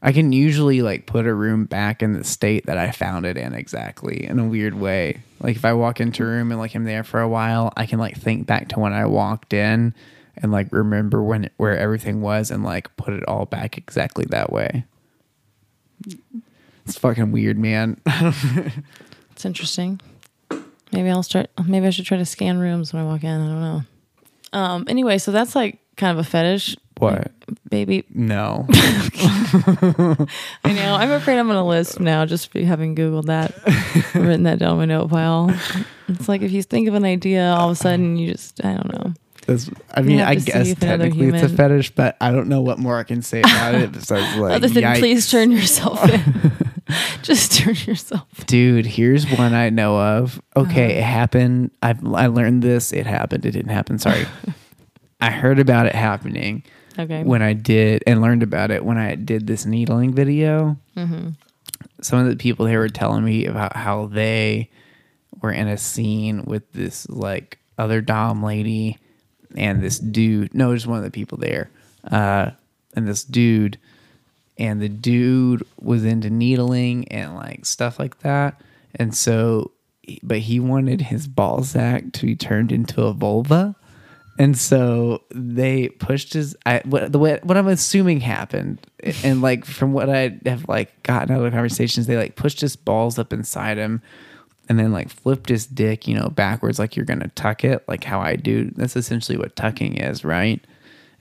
[0.02, 3.38] I can usually like put a room back in the state that I found it
[3.38, 5.22] in exactly in a weird way.
[5.40, 7.86] Like if I walk into a room and like I'm there for a while, I
[7.86, 9.94] can like think back to when I walked in
[10.36, 14.52] and like remember when where everything was and like put it all back exactly that
[14.52, 14.84] way.
[16.86, 18.00] It's fucking weird, man.
[19.34, 20.00] It's interesting.
[20.92, 21.50] Maybe I'll start.
[21.66, 23.42] Maybe I should try to scan rooms when I walk in.
[23.42, 23.82] I don't know.
[24.54, 24.86] Um.
[24.88, 27.32] Anyway, so that's like kind of a fetish, what?
[27.68, 28.06] baby.
[28.14, 28.68] No.
[28.72, 30.28] I
[30.66, 30.96] know.
[30.96, 33.56] I'm afraid I'm gonna list now just for having googled that,
[34.14, 35.52] written that down in my note file.
[36.08, 38.74] It's like if you think of an idea, all of a sudden you just I
[38.76, 39.14] don't know.
[39.48, 42.98] That's, I mean, I guess technically it's a fetish, but I don't know what more
[42.98, 45.00] I can say about it besides like, Other than yikes.
[45.00, 46.63] please turn yourself in.
[47.22, 48.28] just turn yourself.
[48.46, 50.42] Dude, here's one I know of.
[50.56, 51.00] Okay, Uh-huh.
[51.00, 51.72] it happened.
[51.82, 52.92] I've I learned this.
[52.94, 53.46] It happened.
[53.46, 54.00] It didn't happen.
[54.00, 54.26] Sorry.
[55.22, 56.64] I heard about it happening
[57.00, 57.24] Okay.
[57.24, 60.78] when I did and learned about it when I did this needling video.
[60.98, 61.30] Mm-hmm.
[62.02, 64.70] Some of the people there were telling me about how they
[65.42, 68.98] were in a scene with this like other dom lady
[69.56, 70.54] and this dude.
[70.54, 71.70] No, just one of the people there.
[72.10, 72.52] Uh,
[72.96, 73.78] and this dude,
[74.58, 78.62] and the dude was into needling and like stuff like that.
[78.96, 79.72] And so,
[80.22, 83.76] but he wanted his ball sack to be turned into a vulva.
[84.40, 86.56] And so they pushed his.
[86.66, 88.80] I what the way what I'm assuming happened,
[89.24, 92.60] and like from what I have like gotten out of the conversations, they like pushed
[92.60, 94.02] his balls up inside him,
[94.68, 98.04] and then like flipped his dick, you know, backwards like you're gonna tuck it, like
[98.04, 98.72] how I do.
[98.76, 100.66] That's essentially what tucking is, right?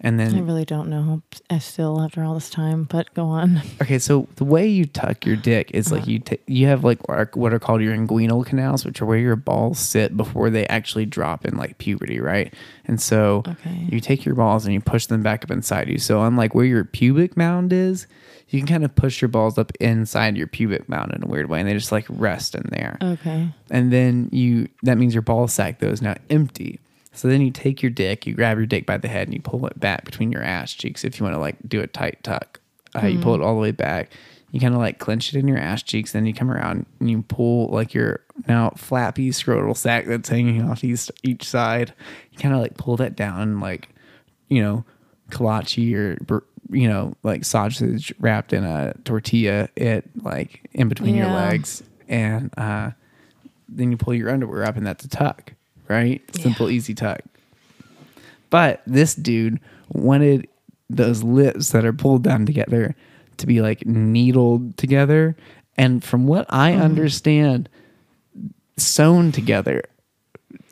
[0.05, 1.23] And then I really don't know.
[1.49, 3.63] I still after all this time, but go on.
[3.81, 6.11] Okay, so the way you tuck your dick is like uh-huh.
[6.11, 9.07] you t- you have like what are- what are called your inguinal canals, which are
[9.07, 12.53] where your balls sit before they actually drop in like puberty, right?
[12.85, 13.87] And so Okay.
[13.91, 15.99] you take your balls and you push them back up inside you.
[15.99, 18.07] So unlike where your pubic mound is,
[18.49, 21.49] you can kind of push your balls up inside your pubic mound in a weird
[21.49, 23.49] way, and they just like rest in there Okay.
[23.71, 26.81] and then you that means your ball sack though is now empty.
[27.13, 29.41] So then you take your dick, you grab your dick by the head, and you
[29.41, 31.05] pull it back between your ass cheeks.
[31.05, 32.61] If you want to like do a tight tuck,
[32.95, 34.11] uh, you pull it all the way back.
[34.51, 36.13] You kind of like clench it in your ass cheeks.
[36.13, 40.63] Then you come around and you pull like your now flappy scrotal sack that's hanging
[40.69, 41.95] off each each side.
[42.31, 43.89] You kind of like pull that down, like
[44.49, 44.85] you know,
[45.31, 49.69] kolache or you know, like sausage wrapped in a tortilla.
[49.77, 52.91] It like in between your legs, and uh,
[53.69, 55.55] then you pull your underwear up and that's a tuck,
[55.89, 56.23] right?
[56.37, 57.21] Simple, easy tuck.
[58.51, 60.49] But this dude wanted
[60.91, 62.95] those lips that are pulled down together
[63.39, 65.37] to be like needled together.
[65.77, 66.83] And from what I mm-hmm.
[66.83, 67.69] understand,
[68.77, 69.83] sewn together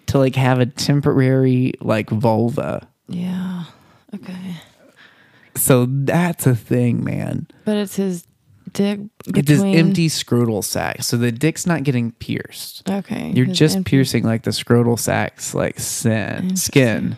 [0.07, 2.87] to like have a temporary like vulva.
[3.09, 3.65] Yeah.
[4.15, 4.57] Okay.
[5.57, 7.47] So that's a thing, man.
[7.65, 8.27] But it's his
[8.73, 9.39] dick between.
[9.39, 11.03] It's this empty scrotal sac.
[11.03, 12.89] So the dick's not getting pierced.
[12.89, 13.33] Okay.
[13.35, 17.17] You're just empty- piercing like the scrotal sacs, like sin, skin,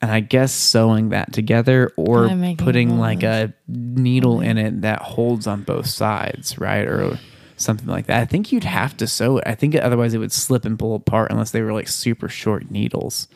[0.00, 5.46] and I guess sewing that together or putting like a needle in it that holds
[5.46, 7.18] on both sides, right, or
[7.56, 8.20] something like that.
[8.20, 9.44] I think you'd have to sew it.
[9.46, 12.70] I think otherwise it would slip and pull apart unless they were like super short
[12.70, 13.28] needles.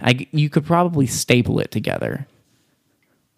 [0.00, 2.26] I you could probably staple it together.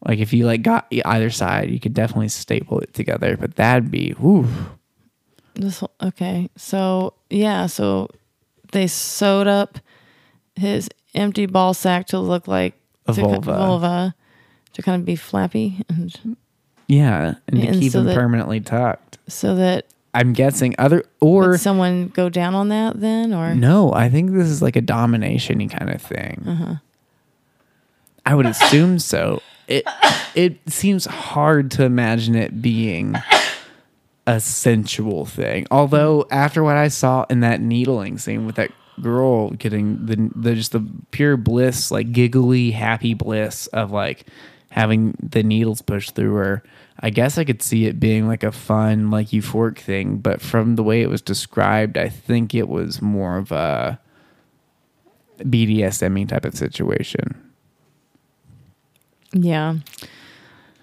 [0.06, 3.37] Like if you like got either side, you could definitely staple it together.
[3.37, 4.46] But that'd be whew.
[5.54, 6.48] This okay.
[6.56, 7.66] So yeah.
[7.66, 8.08] So
[8.72, 9.78] they sewed up
[10.56, 12.74] his empty ball sack to look like
[13.06, 13.52] A to vulva.
[13.56, 14.14] vulva
[14.74, 16.37] to kind of be flappy, and
[16.87, 19.18] Yeah, and to keep so them that- permanently tucked.
[19.26, 23.92] so that I'm guessing other or would someone go down on that then, or no,
[23.92, 26.44] I think this is like a domination kind of thing.
[26.46, 26.74] Uh-huh.
[28.24, 29.42] I would assume so.
[29.68, 29.87] It
[30.35, 33.14] it seems hard to imagine it being
[34.26, 35.66] a sensual thing.
[35.70, 40.54] Although after what I saw in that needling scene with that girl getting the the
[40.54, 44.26] just the pure bliss, like giggly happy bliss of like
[44.70, 46.62] having the needles pushed through her.
[47.00, 50.76] I guess I could see it being like a fun, like euphoric thing, but from
[50.76, 54.00] the way it was described, I think it was more of a
[55.38, 57.47] BDSM type of situation.
[59.32, 59.76] Yeah.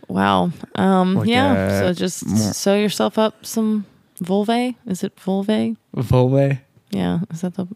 [0.07, 0.51] Wow.
[0.75, 1.15] Um.
[1.15, 1.79] Like yeah.
[1.79, 3.85] so just more- sew yourself up some
[4.21, 4.75] vulvae.
[4.85, 5.75] Is it vulvae?
[5.95, 6.61] Vulva?
[6.91, 7.19] Yeah.
[7.31, 7.67] Is that the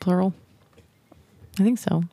[0.00, 0.32] plural?
[1.58, 2.04] I think so.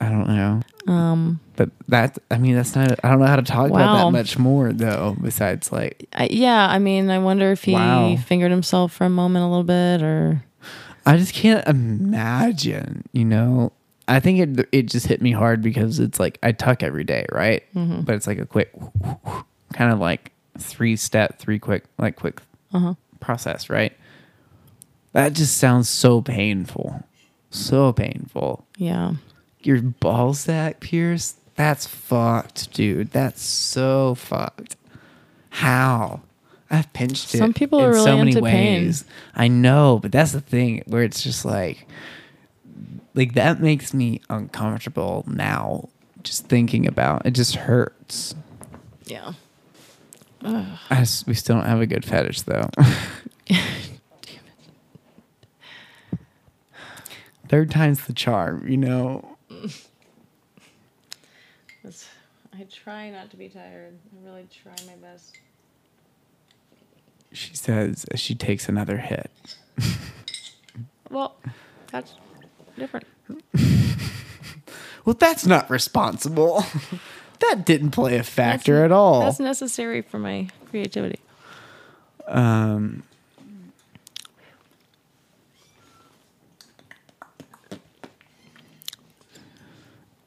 [0.00, 0.60] I don't know.
[0.92, 1.40] Um.
[1.56, 4.36] But that, I mean, that's not, I don't know how to talk about that much
[4.38, 6.66] more though, besides like, I, yeah.
[6.68, 8.16] I mean, I wonder if he Wow.
[8.16, 10.42] fingered himself for a moment a little bit, or
[11.06, 13.72] I just can't imagine, you know?
[14.06, 17.26] I think it it just hit me hard because it's like I tuck every day,
[17.32, 17.62] right?
[17.74, 18.02] Mm-hmm.
[18.02, 18.72] But it's like a quick,
[19.72, 22.40] kind of like three step, three quick, like quick
[22.72, 22.94] Uh-huh.
[23.20, 23.92] process, right?
[25.12, 27.04] That just sounds so painful,
[27.50, 28.66] so painful.
[28.76, 29.14] yeah.
[29.62, 31.38] Your ball sack pierced.
[31.56, 33.12] That's fucked, dude.
[33.12, 34.76] That's so fucked.
[35.48, 36.20] How?
[36.70, 37.38] I've pinched it.
[37.38, 38.84] Some people in are really so many into pain.
[38.84, 39.04] ways.
[39.34, 41.86] I know, but that's the thing where it's just like,
[43.14, 45.88] like that makes me uncomfortable now.
[46.22, 48.34] Just thinking about it, just hurts.
[49.04, 49.32] Yeah.
[50.42, 52.68] I just, we still don't have a good fetish though.
[57.48, 59.36] Third time's the charm, you know.
[61.82, 62.08] That's,
[62.52, 63.94] I try not to be tired.
[63.94, 65.36] I really try my best.
[67.32, 69.30] She says as she takes another hit.
[71.10, 71.36] Well,
[71.92, 72.14] that's
[72.76, 73.06] different.
[75.04, 76.64] Well, that's not responsible.
[77.40, 79.20] that didn't play a factor That's- at all.
[79.20, 81.20] That's necessary for my creativity.
[82.26, 83.02] Um,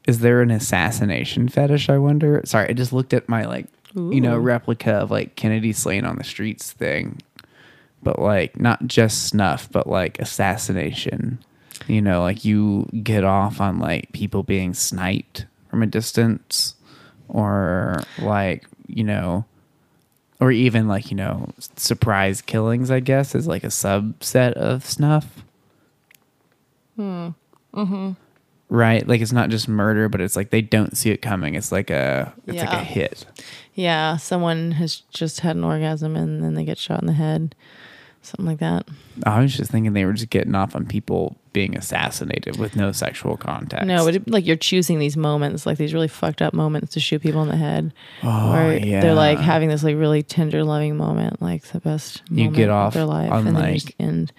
[0.05, 1.89] is there an assassination fetish?
[1.89, 2.41] I wonder.
[2.45, 6.17] Sorry, I just looked at my like you know replica of like Kennedy slain on
[6.17, 7.19] the streets thing,
[8.03, 11.39] but like not just snuff, but like assassination.
[11.87, 16.75] You know, like you get off on like people being sniped from a distance,
[17.27, 19.45] or like you know
[20.39, 25.43] or even like you know surprise killings i guess is like a subset of snuff
[26.95, 27.29] hmm.
[27.73, 28.11] mm-hmm.
[28.69, 31.71] right like it's not just murder but it's like they don't see it coming it's
[31.71, 33.25] like a it's like a hit
[33.77, 37.53] Yeah, someone has just had an orgasm and then they get shot in the head.
[38.27, 38.87] Something like that.
[39.25, 42.91] i was just thinking they were just getting off on people being assassinated with no
[42.91, 46.53] sexual contact No, but it, like you're choosing these moments, like these really fucked up
[46.53, 47.93] moments to shoot people in the head.
[48.21, 52.35] Oh, where they're like having this like really tender, loving moment, like the best You
[52.45, 54.31] moment get of off their life, on, and then you like- end.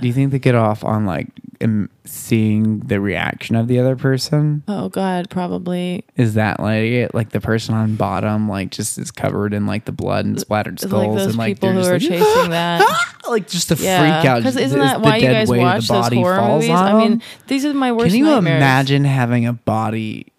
[0.00, 1.28] Do you think they get off on like
[1.60, 7.14] im- seeing the reaction of the other person Oh God, probably is that like it
[7.14, 10.80] like the person on bottom like just is covered in like the blood and splattered
[10.80, 13.06] skulls like those and like people who are like, chasing that.
[13.28, 14.36] like just the Yeah, freak out.
[14.38, 16.70] because isn't that the why you guys watch those horror movies?
[16.70, 18.56] I mean, these are my worst Can you nightmares.
[18.56, 20.32] imagine having a body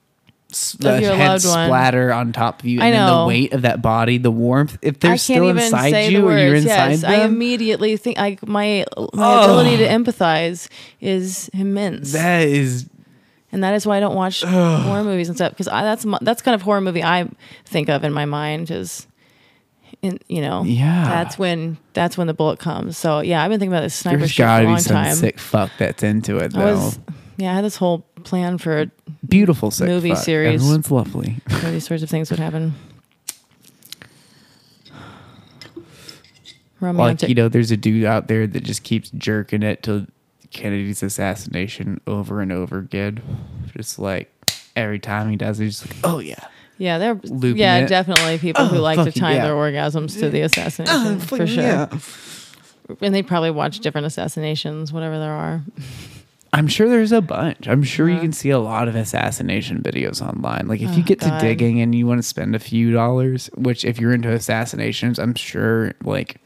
[0.82, 1.68] a head loved one.
[1.68, 4.78] splatter on top of you, I and then the weight of that body, the warmth?
[4.82, 8.86] If they're still inside you the or you're inside yes, I immediately think like my
[9.14, 10.68] my ability to empathize
[11.00, 12.90] is immense, that is
[13.52, 16.56] and that is why I don't watch horror movies and stuff because that's that's kind
[16.56, 17.30] of horror movie I
[17.66, 19.08] think of in my mind is.
[20.02, 21.04] In, you know, Yeah.
[21.04, 22.98] that's when that's when the bullet comes.
[22.98, 25.14] So yeah, I've been thinking about this sniper there's shit for a long some time.
[25.16, 26.74] sick fuck that's into it though.
[26.74, 26.98] was,
[27.38, 28.92] yeah, I had this whole plan for a
[29.28, 30.24] Beautiful sick movie fuck.
[30.24, 30.62] series.
[30.62, 31.38] Everyone's lovely.
[31.62, 32.74] where these sorts of things would happen.
[36.82, 37.30] like Romantic.
[37.30, 40.08] you know, there's a dude out there that just keeps jerking it to
[40.52, 43.22] Kennedy's assassination over and over again.
[43.76, 44.32] Just like
[44.76, 46.44] every time he does, he's like, oh yeah.
[46.78, 47.88] yeah, they're looping yeah, it.
[47.88, 49.44] definitely people who Oh, like to time yeah.
[49.46, 51.64] their orgasms to the assassination oh, for sure.
[51.64, 51.88] yeah.
[53.00, 55.62] And they probably watch different assassinations, whatever there are.
[56.54, 57.68] I'm sure there's a bunch.
[57.68, 58.24] I'm sure you Uh-huh.
[58.24, 60.68] can see a lot of assassination videos online.
[60.68, 61.40] Like if you Oh, get God.
[61.40, 65.18] to digging and you want to spend a few dollars, which if you're into assassinations,
[65.18, 66.42] I'm sure like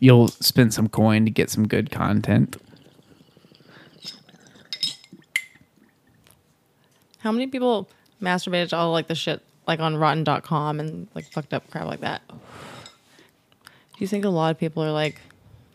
[0.00, 2.56] you'll spend some coin to get some good content.
[7.20, 7.88] How many people
[8.20, 12.00] masturbated to all like the shit like on rotten.com and like fucked up crap like
[12.00, 12.22] that?
[12.28, 15.20] Do you think a lot of people are like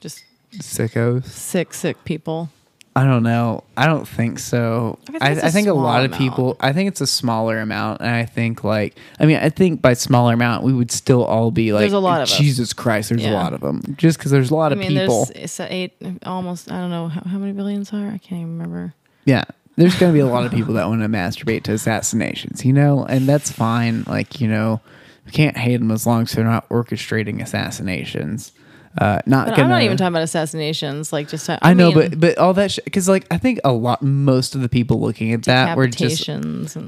[0.01, 1.25] just Sickos.
[1.25, 2.49] sick, sick people?
[2.93, 3.63] I don't know.
[3.77, 4.99] I don't think so.
[5.07, 6.57] I think I, it's I a think a lot of people.
[6.59, 9.93] I think it's a smaller amount, and I think like I mean I think by
[9.93, 12.37] smaller amount we would still all be like There's a lot of us.
[12.37, 13.09] Jesus Christ.
[13.09, 13.81] There's a lot of them.
[13.97, 15.25] Just because there's a lot I of mean, people.
[15.25, 15.93] there's it's eight,
[16.25, 16.69] almost.
[16.69, 18.07] I don't know how, how many billions are.
[18.07, 18.93] I can't even remember.
[19.25, 19.45] Yeah.
[19.77, 22.73] There's going to be a lot of people that want to masturbate to assassinations, you
[22.73, 24.03] know, and that's fine.
[24.03, 24.81] Like, you know,
[25.25, 28.51] we can't hate them as long as they're not orchestrating assassinations.
[28.97, 31.13] Uh, not But gonna, I'm not even talking about assassinations.
[31.13, 33.71] Like just I, I know, mean, but but all that because like I think a
[33.71, 36.27] lot, most of the people looking at that were just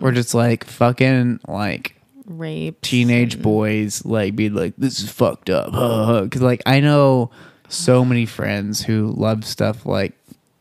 [0.02, 5.50] were just like fucking like rape teenage and- boys like be like this is fucked
[5.50, 5.72] up.
[6.24, 7.32] Because like i know
[7.70, 10.14] so many friends who love stuff like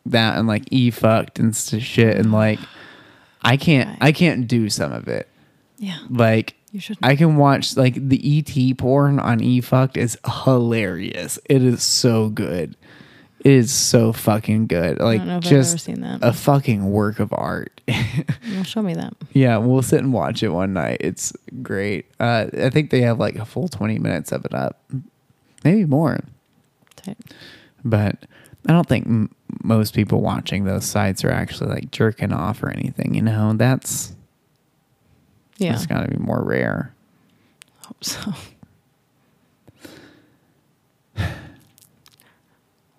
[0.06, 2.58] that and like e fucked and shit and like
[3.42, 5.28] i can't i can't do some of it.
[5.78, 7.04] Yeah, like you shouldn't.
[7.04, 12.28] i can watch like the et porn on e fucked is hilarious it is so
[12.28, 12.76] good
[13.44, 16.18] it is so fucking good like don't know if I've ever just seen that.
[16.22, 17.72] a fucking work of art
[18.54, 19.14] well, show me that.
[19.32, 20.98] Yeah, we'll sit and watch it one night.
[21.00, 22.06] It's great.
[22.20, 24.80] Uh, I think they have like a full 20 minutes of it up,
[25.64, 26.20] maybe more.
[26.96, 27.18] Tight.
[27.84, 28.24] But
[28.68, 32.70] I don't think m- most people watching those sites are actually like jerking off or
[32.70, 33.14] anything.
[33.14, 34.14] You know, that's
[35.58, 35.74] Yeah.
[35.74, 36.92] It's got to be more rare.
[37.86, 38.20] Hope so.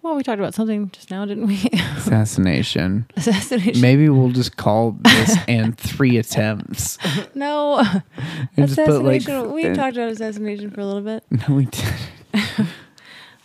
[0.01, 1.55] Well, we talked about something just now, didn't we?
[1.95, 3.05] Assassination.
[3.15, 3.79] Assassination.
[3.81, 6.97] Maybe we'll just call this and three attempts.
[7.35, 7.79] No.
[8.57, 9.53] And just like, assassination.
[9.53, 11.23] we uh, talked about assassination for a little bit.
[11.31, 12.67] No, we did.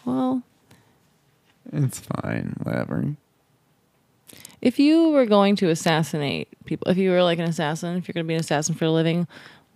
[0.05, 0.43] Well,
[1.73, 2.57] It's fine.
[2.63, 3.15] Whatever.
[4.61, 8.13] If you were going to assassinate people, if you were like an assassin, if you're
[8.15, 9.27] going to be an assassin for a living,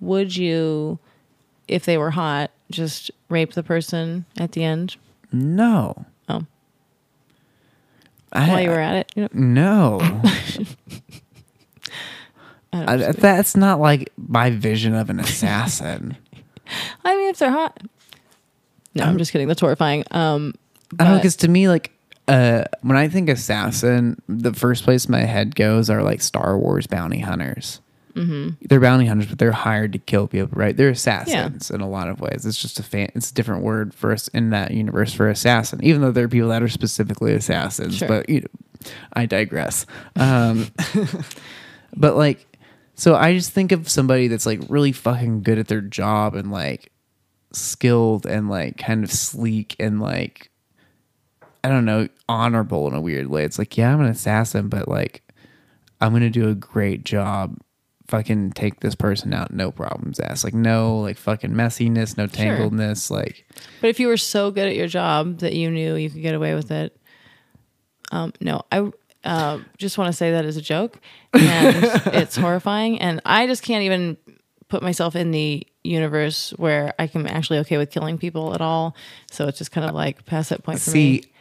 [0.00, 0.98] would you,
[1.68, 4.96] if they were hot, just rape the person at the end?
[5.30, 6.06] No.
[6.28, 6.44] Oh,
[8.32, 9.12] I, while you were at it?
[9.14, 10.22] You know, No.
[12.74, 16.16] I, don't I, that's not like my vision of an assassin.
[17.04, 17.82] I mean, if they're hot.
[18.94, 19.46] No, I'm just kidding.
[19.48, 20.04] That's horrifying.
[20.10, 20.54] Um,
[20.98, 21.92] I don't know because to me, like,
[22.28, 26.86] uh, when I think assassin, the first place my head goes are like Star Wars
[26.86, 27.80] bounty hunters.
[28.14, 28.66] Mm-hmm.
[28.66, 30.76] They're bounty hunters, but they're hired to kill people, right?
[30.76, 32.44] They're assassins in a lot of ways.
[32.44, 33.10] It's just a fan.
[33.14, 36.28] It's a different word for us in that universe for assassin, even though there are
[36.28, 37.96] people that are specifically assassins.
[37.96, 38.08] Sure.
[38.08, 39.86] But you know, I digress.
[40.14, 40.68] Um,
[41.96, 42.46] but like,
[42.94, 46.52] so I just think of somebody that's like really fucking good at their job and
[46.52, 46.92] like
[47.52, 50.51] skilled and like kind of sleek and like
[51.64, 53.44] I don't know, honorable in a weird way.
[53.44, 55.22] It's like, yeah, I'm an assassin, but like
[56.00, 57.58] I'm gonna do a great job.
[58.08, 60.44] Fucking take this person out, no problems ass.
[60.44, 63.10] Like no like fucking messiness, no tangledness.
[63.10, 63.46] Like
[63.80, 66.34] But if you were so good at your job that you knew you could get
[66.34, 66.96] away with it,
[68.10, 68.90] um, no, I
[69.24, 70.98] uh, just want to say that as a joke,
[71.32, 71.76] and
[72.14, 74.16] it's horrifying, and I just can't even
[74.68, 78.96] put myself in the universe where I can actually okay with killing people at all.
[79.30, 81.31] So it's just kind of like past that point for see me.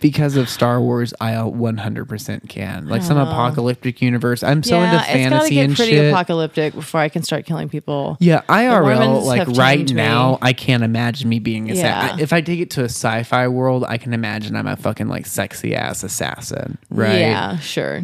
[0.00, 2.88] Because of Star Wars, I 100% can.
[2.88, 4.42] Like some apocalyptic universe.
[4.42, 6.12] I'm so into it's gotta fantasy get and pretty shit.
[6.12, 8.16] apocalyptic before I can start killing people.
[8.20, 10.02] Yeah, IRL, Mormons like have right changed me.
[10.02, 12.16] now, I can't imagine me being a Yeah.
[12.18, 15.26] If I take it to a sci-fi world, I can imagine I'm a fucking like
[15.26, 17.18] sexy ass assassin, right?
[17.18, 18.02] Yeah, sure.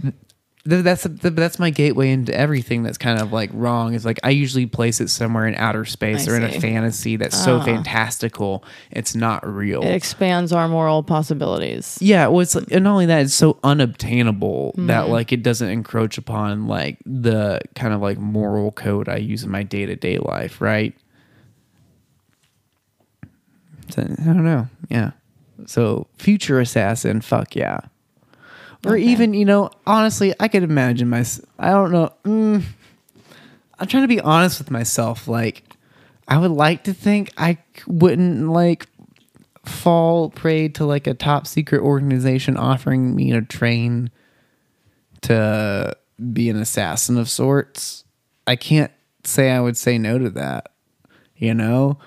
[0.67, 3.93] Th- That's that's my gateway into everything that's kind of like wrong.
[3.93, 7.17] Is like I usually place it somewhere in outer space I or in a fantasy
[7.17, 9.83] that's so fantastical it's not real.
[9.83, 11.99] It expands our moral possibilities.
[12.01, 14.87] Yeah, well, it's and not only that, it's so unobtainable Mm-hmm.
[14.87, 19.45] that like it doesn't encroach upon like the kind of like moral code I use
[19.45, 20.95] in my day to day life, right?
[23.91, 24.67] So, I don't know.
[24.89, 25.11] Yeah.
[25.67, 27.81] So future assassin, fuck yeah.
[28.85, 31.25] Or even you know, honestly, I could imagine my.
[31.59, 32.13] I don't know.
[32.25, 32.63] Mm,
[33.79, 35.27] I'm trying to be honest with myself.
[35.27, 35.75] Like,
[36.29, 38.87] I would like to think i wouldn't like
[39.65, 44.11] fall prey to like a top secret organization offering me to train
[45.23, 45.97] to
[46.33, 48.05] be an assassin of sorts.
[48.47, 48.93] I can't
[49.25, 50.71] say I would say no to that.
[51.37, 51.99] You know,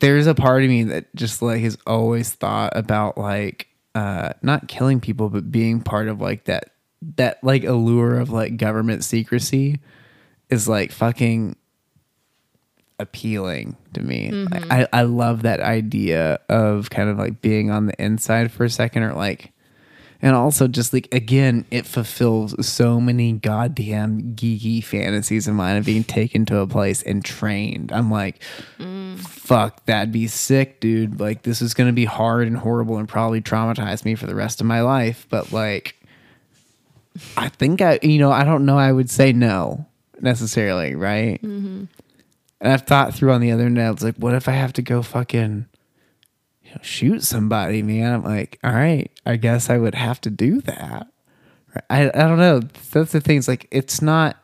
[0.00, 4.68] there's a part of me that just like has always thought about like uh not
[4.68, 6.72] killing people but being part of like that
[7.16, 9.80] that like allure of like government secrecy
[10.50, 11.56] is like fucking
[12.98, 14.30] appealing to me.
[14.30, 14.72] Mm-hmm.
[14.72, 18.70] I, I love that idea of kind of like being on the inside for a
[18.70, 19.52] second or like
[20.20, 25.84] and also just like again it fulfills so many goddamn geeky fantasies of mine of
[25.84, 27.92] being taken to a place and trained.
[27.92, 28.42] I'm like
[28.78, 29.18] mm.
[29.18, 31.20] fuck that'd be sick dude.
[31.20, 34.34] Like this is going to be hard and horrible and probably traumatize me for the
[34.34, 35.94] rest of my life, but like
[37.36, 39.86] I think I you know I don't know I would say no
[40.20, 41.40] necessarily, right?
[41.42, 41.84] Mm-hmm.
[42.60, 44.82] And I've thought through on the other end, it's like, what if I have to
[44.82, 45.66] go fucking,
[46.68, 48.12] you know, shoot somebody, man?
[48.12, 51.06] I'm like, all right, I guess I would have to do that.
[51.88, 52.60] I, I don't know.
[52.92, 53.38] That's the thing.
[53.38, 54.36] It's like, it's not,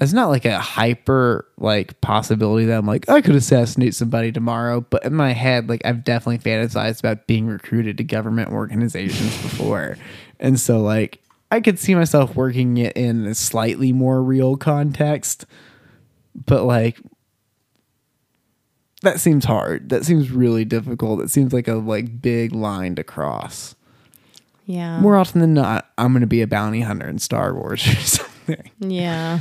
[0.00, 4.80] it's not like a hyper like possibility that I'm like, I could assassinate somebody tomorrow.
[4.80, 9.96] But in my head, like I've definitely fantasized about being recruited to government organizations before.
[10.38, 11.20] And so like
[11.50, 15.46] I could see myself working it in a slightly more real context
[16.44, 17.00] but like
[19.06, 23.02] that seems hard that seems really difficult it seems like a like big line to
[23.04, 23.74] cross
[24.66, 25.00] Yeah.
[25.00, 28.70] more often than not i'm gonna be a bounty hunter in star wars or something
[28.80, 29.40] yeah.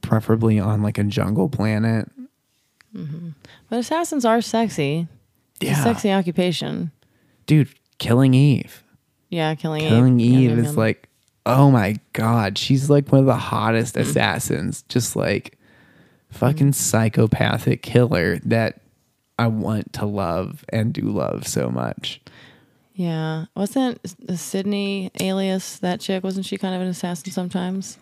[0.00, 2.08] preferably on like a jungle planet
[3.70, 5.06] But assassins are sexy.
[5.60, 5.80] It's Yeah.
[5.80, 6.90] a sexy occupation.
[7.46, 7.68] dude
[7.98, 8.82] killing eve
[9.30, 9.88] Yeah, killing Eve.
[9.88, 11.08] killing eve is like
[11.46, 14.00] oh my god she's like one of the hottest Mm.
[14.02, 15.57] assassins just like
[16.30, 18.80] fucking psychopathic killer that
[19.38, 22.20] i want to love and do love so much
[22.94, 23.44] Yeah.
[23.54, 24.00] Wasn't
[24.36, 26.24] Sydney alias that chick?
[26.24, 27.96] Wasn't she kind of an assassin sometimes?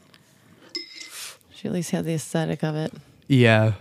[1.55, 2.93] She at least had the aesthetic of it.
[3.29, 3.72] Yeah.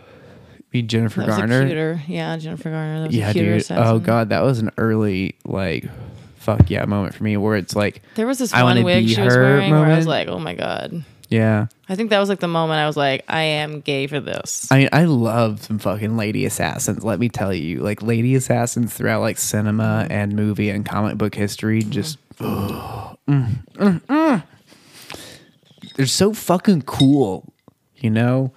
[0.71, 1.65] Be Jennifer That was Garner.
[1.65, 2.01] cuter.
[2.07, 2.99] Yeah, Jennifer Garner.
[3.01, 3.47] That was yeah, dude.
[3.47, 3.83] Oh, assassin.
[3.87, 5.85] Oh god, that was an early like
[6.35, 9.19] fuck yeah moment for me where it's like There was this I one wig she
[9.21, 11.03] was wearing where I was like, oh my god.
[11.29, 11.67] Yeah.
[11.89, 14.67] I think that was like the moment I was like, I am gay for this.
[14.71, 17.03] I mean, I love some fucking lady assassins.
[17.03, 21.35] Let me tell you, like lady assassins throughout like cinema and movie and comic book
[21.35, 24.43] history, just ugh, mm, mm, mm.
[25.95, 27.51] they're so fucking cool.
[27.97, 28.51] You know,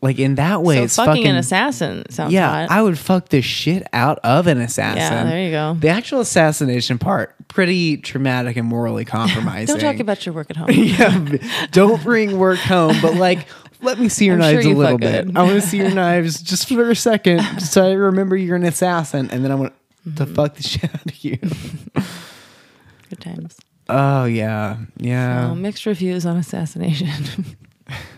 [0.00, 2.70] like in that way, so it's fucking, fucking an assassin sounds Yeah, hot.
[2.70, 4.98] I would fuck the shit out of an assassin.
[4.98, 5.76] Yeah, there you go.
[5.78, 9.66] The actual assassination part, pretty traumatic and morally compromising.
[9.78, 10.68] Don't talk about your work at home.
[10.72, 11.36] yeah,
[11.72, 13.46] don't bring work home, but like,
[13.82, 15.26] let me see your I'm sure knives a little bit.
[15.26, 15.36] good.
[15.36, 18.64] I want to see your knives just for a second, so I remember you're an
[18.64, 19.78] assassin, and then I want to
[20.08, 20.34] Mm-hmm.
[20.34, 21.36] fuck the shit out of you.
[23.10, 23.56] Good times.
[23.90, 25.48] Oh yeah, yeah.
[25.50, 27.08] Oh, mixed reviews on assassination.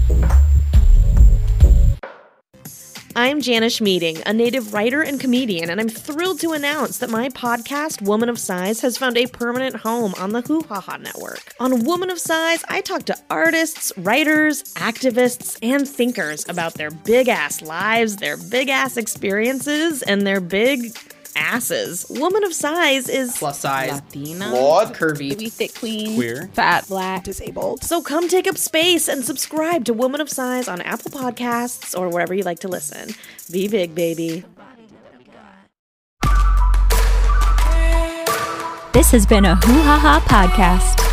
[3.13, 7.27] I'm Janish Meeting, a native writer and comedian, and I'm thrilled to announce that my
[7.27, 11.53] podcast, Woman of Size, has found a permanent home on the Hoo Ha Ha Network.
[11.59, 17.27] On Woman of Size, I talk to artists, writers, activists, and thinkers about their big
[17.27, 20.95] ass lives, their big ass experiences, and their big
[21.35, 22.05] asses.
[22.09, 23.91] Woman of Size is Plus size.
[23.91, 25.29] Latina, Curvy.
[25.29, 26.49] maybe thick queen, Queer.
[26.53, 27.83] fat, black, disabled.
[27.83, 32.09] So come take up space and subscribe to Woman of Size on Apple Podcasts or
[32.09, 33.09] wherever you like to listen.
[33.51, 34.43] Be big, baby.
[38.93, 41.10] This has been a Hoo Ha Ha podcast.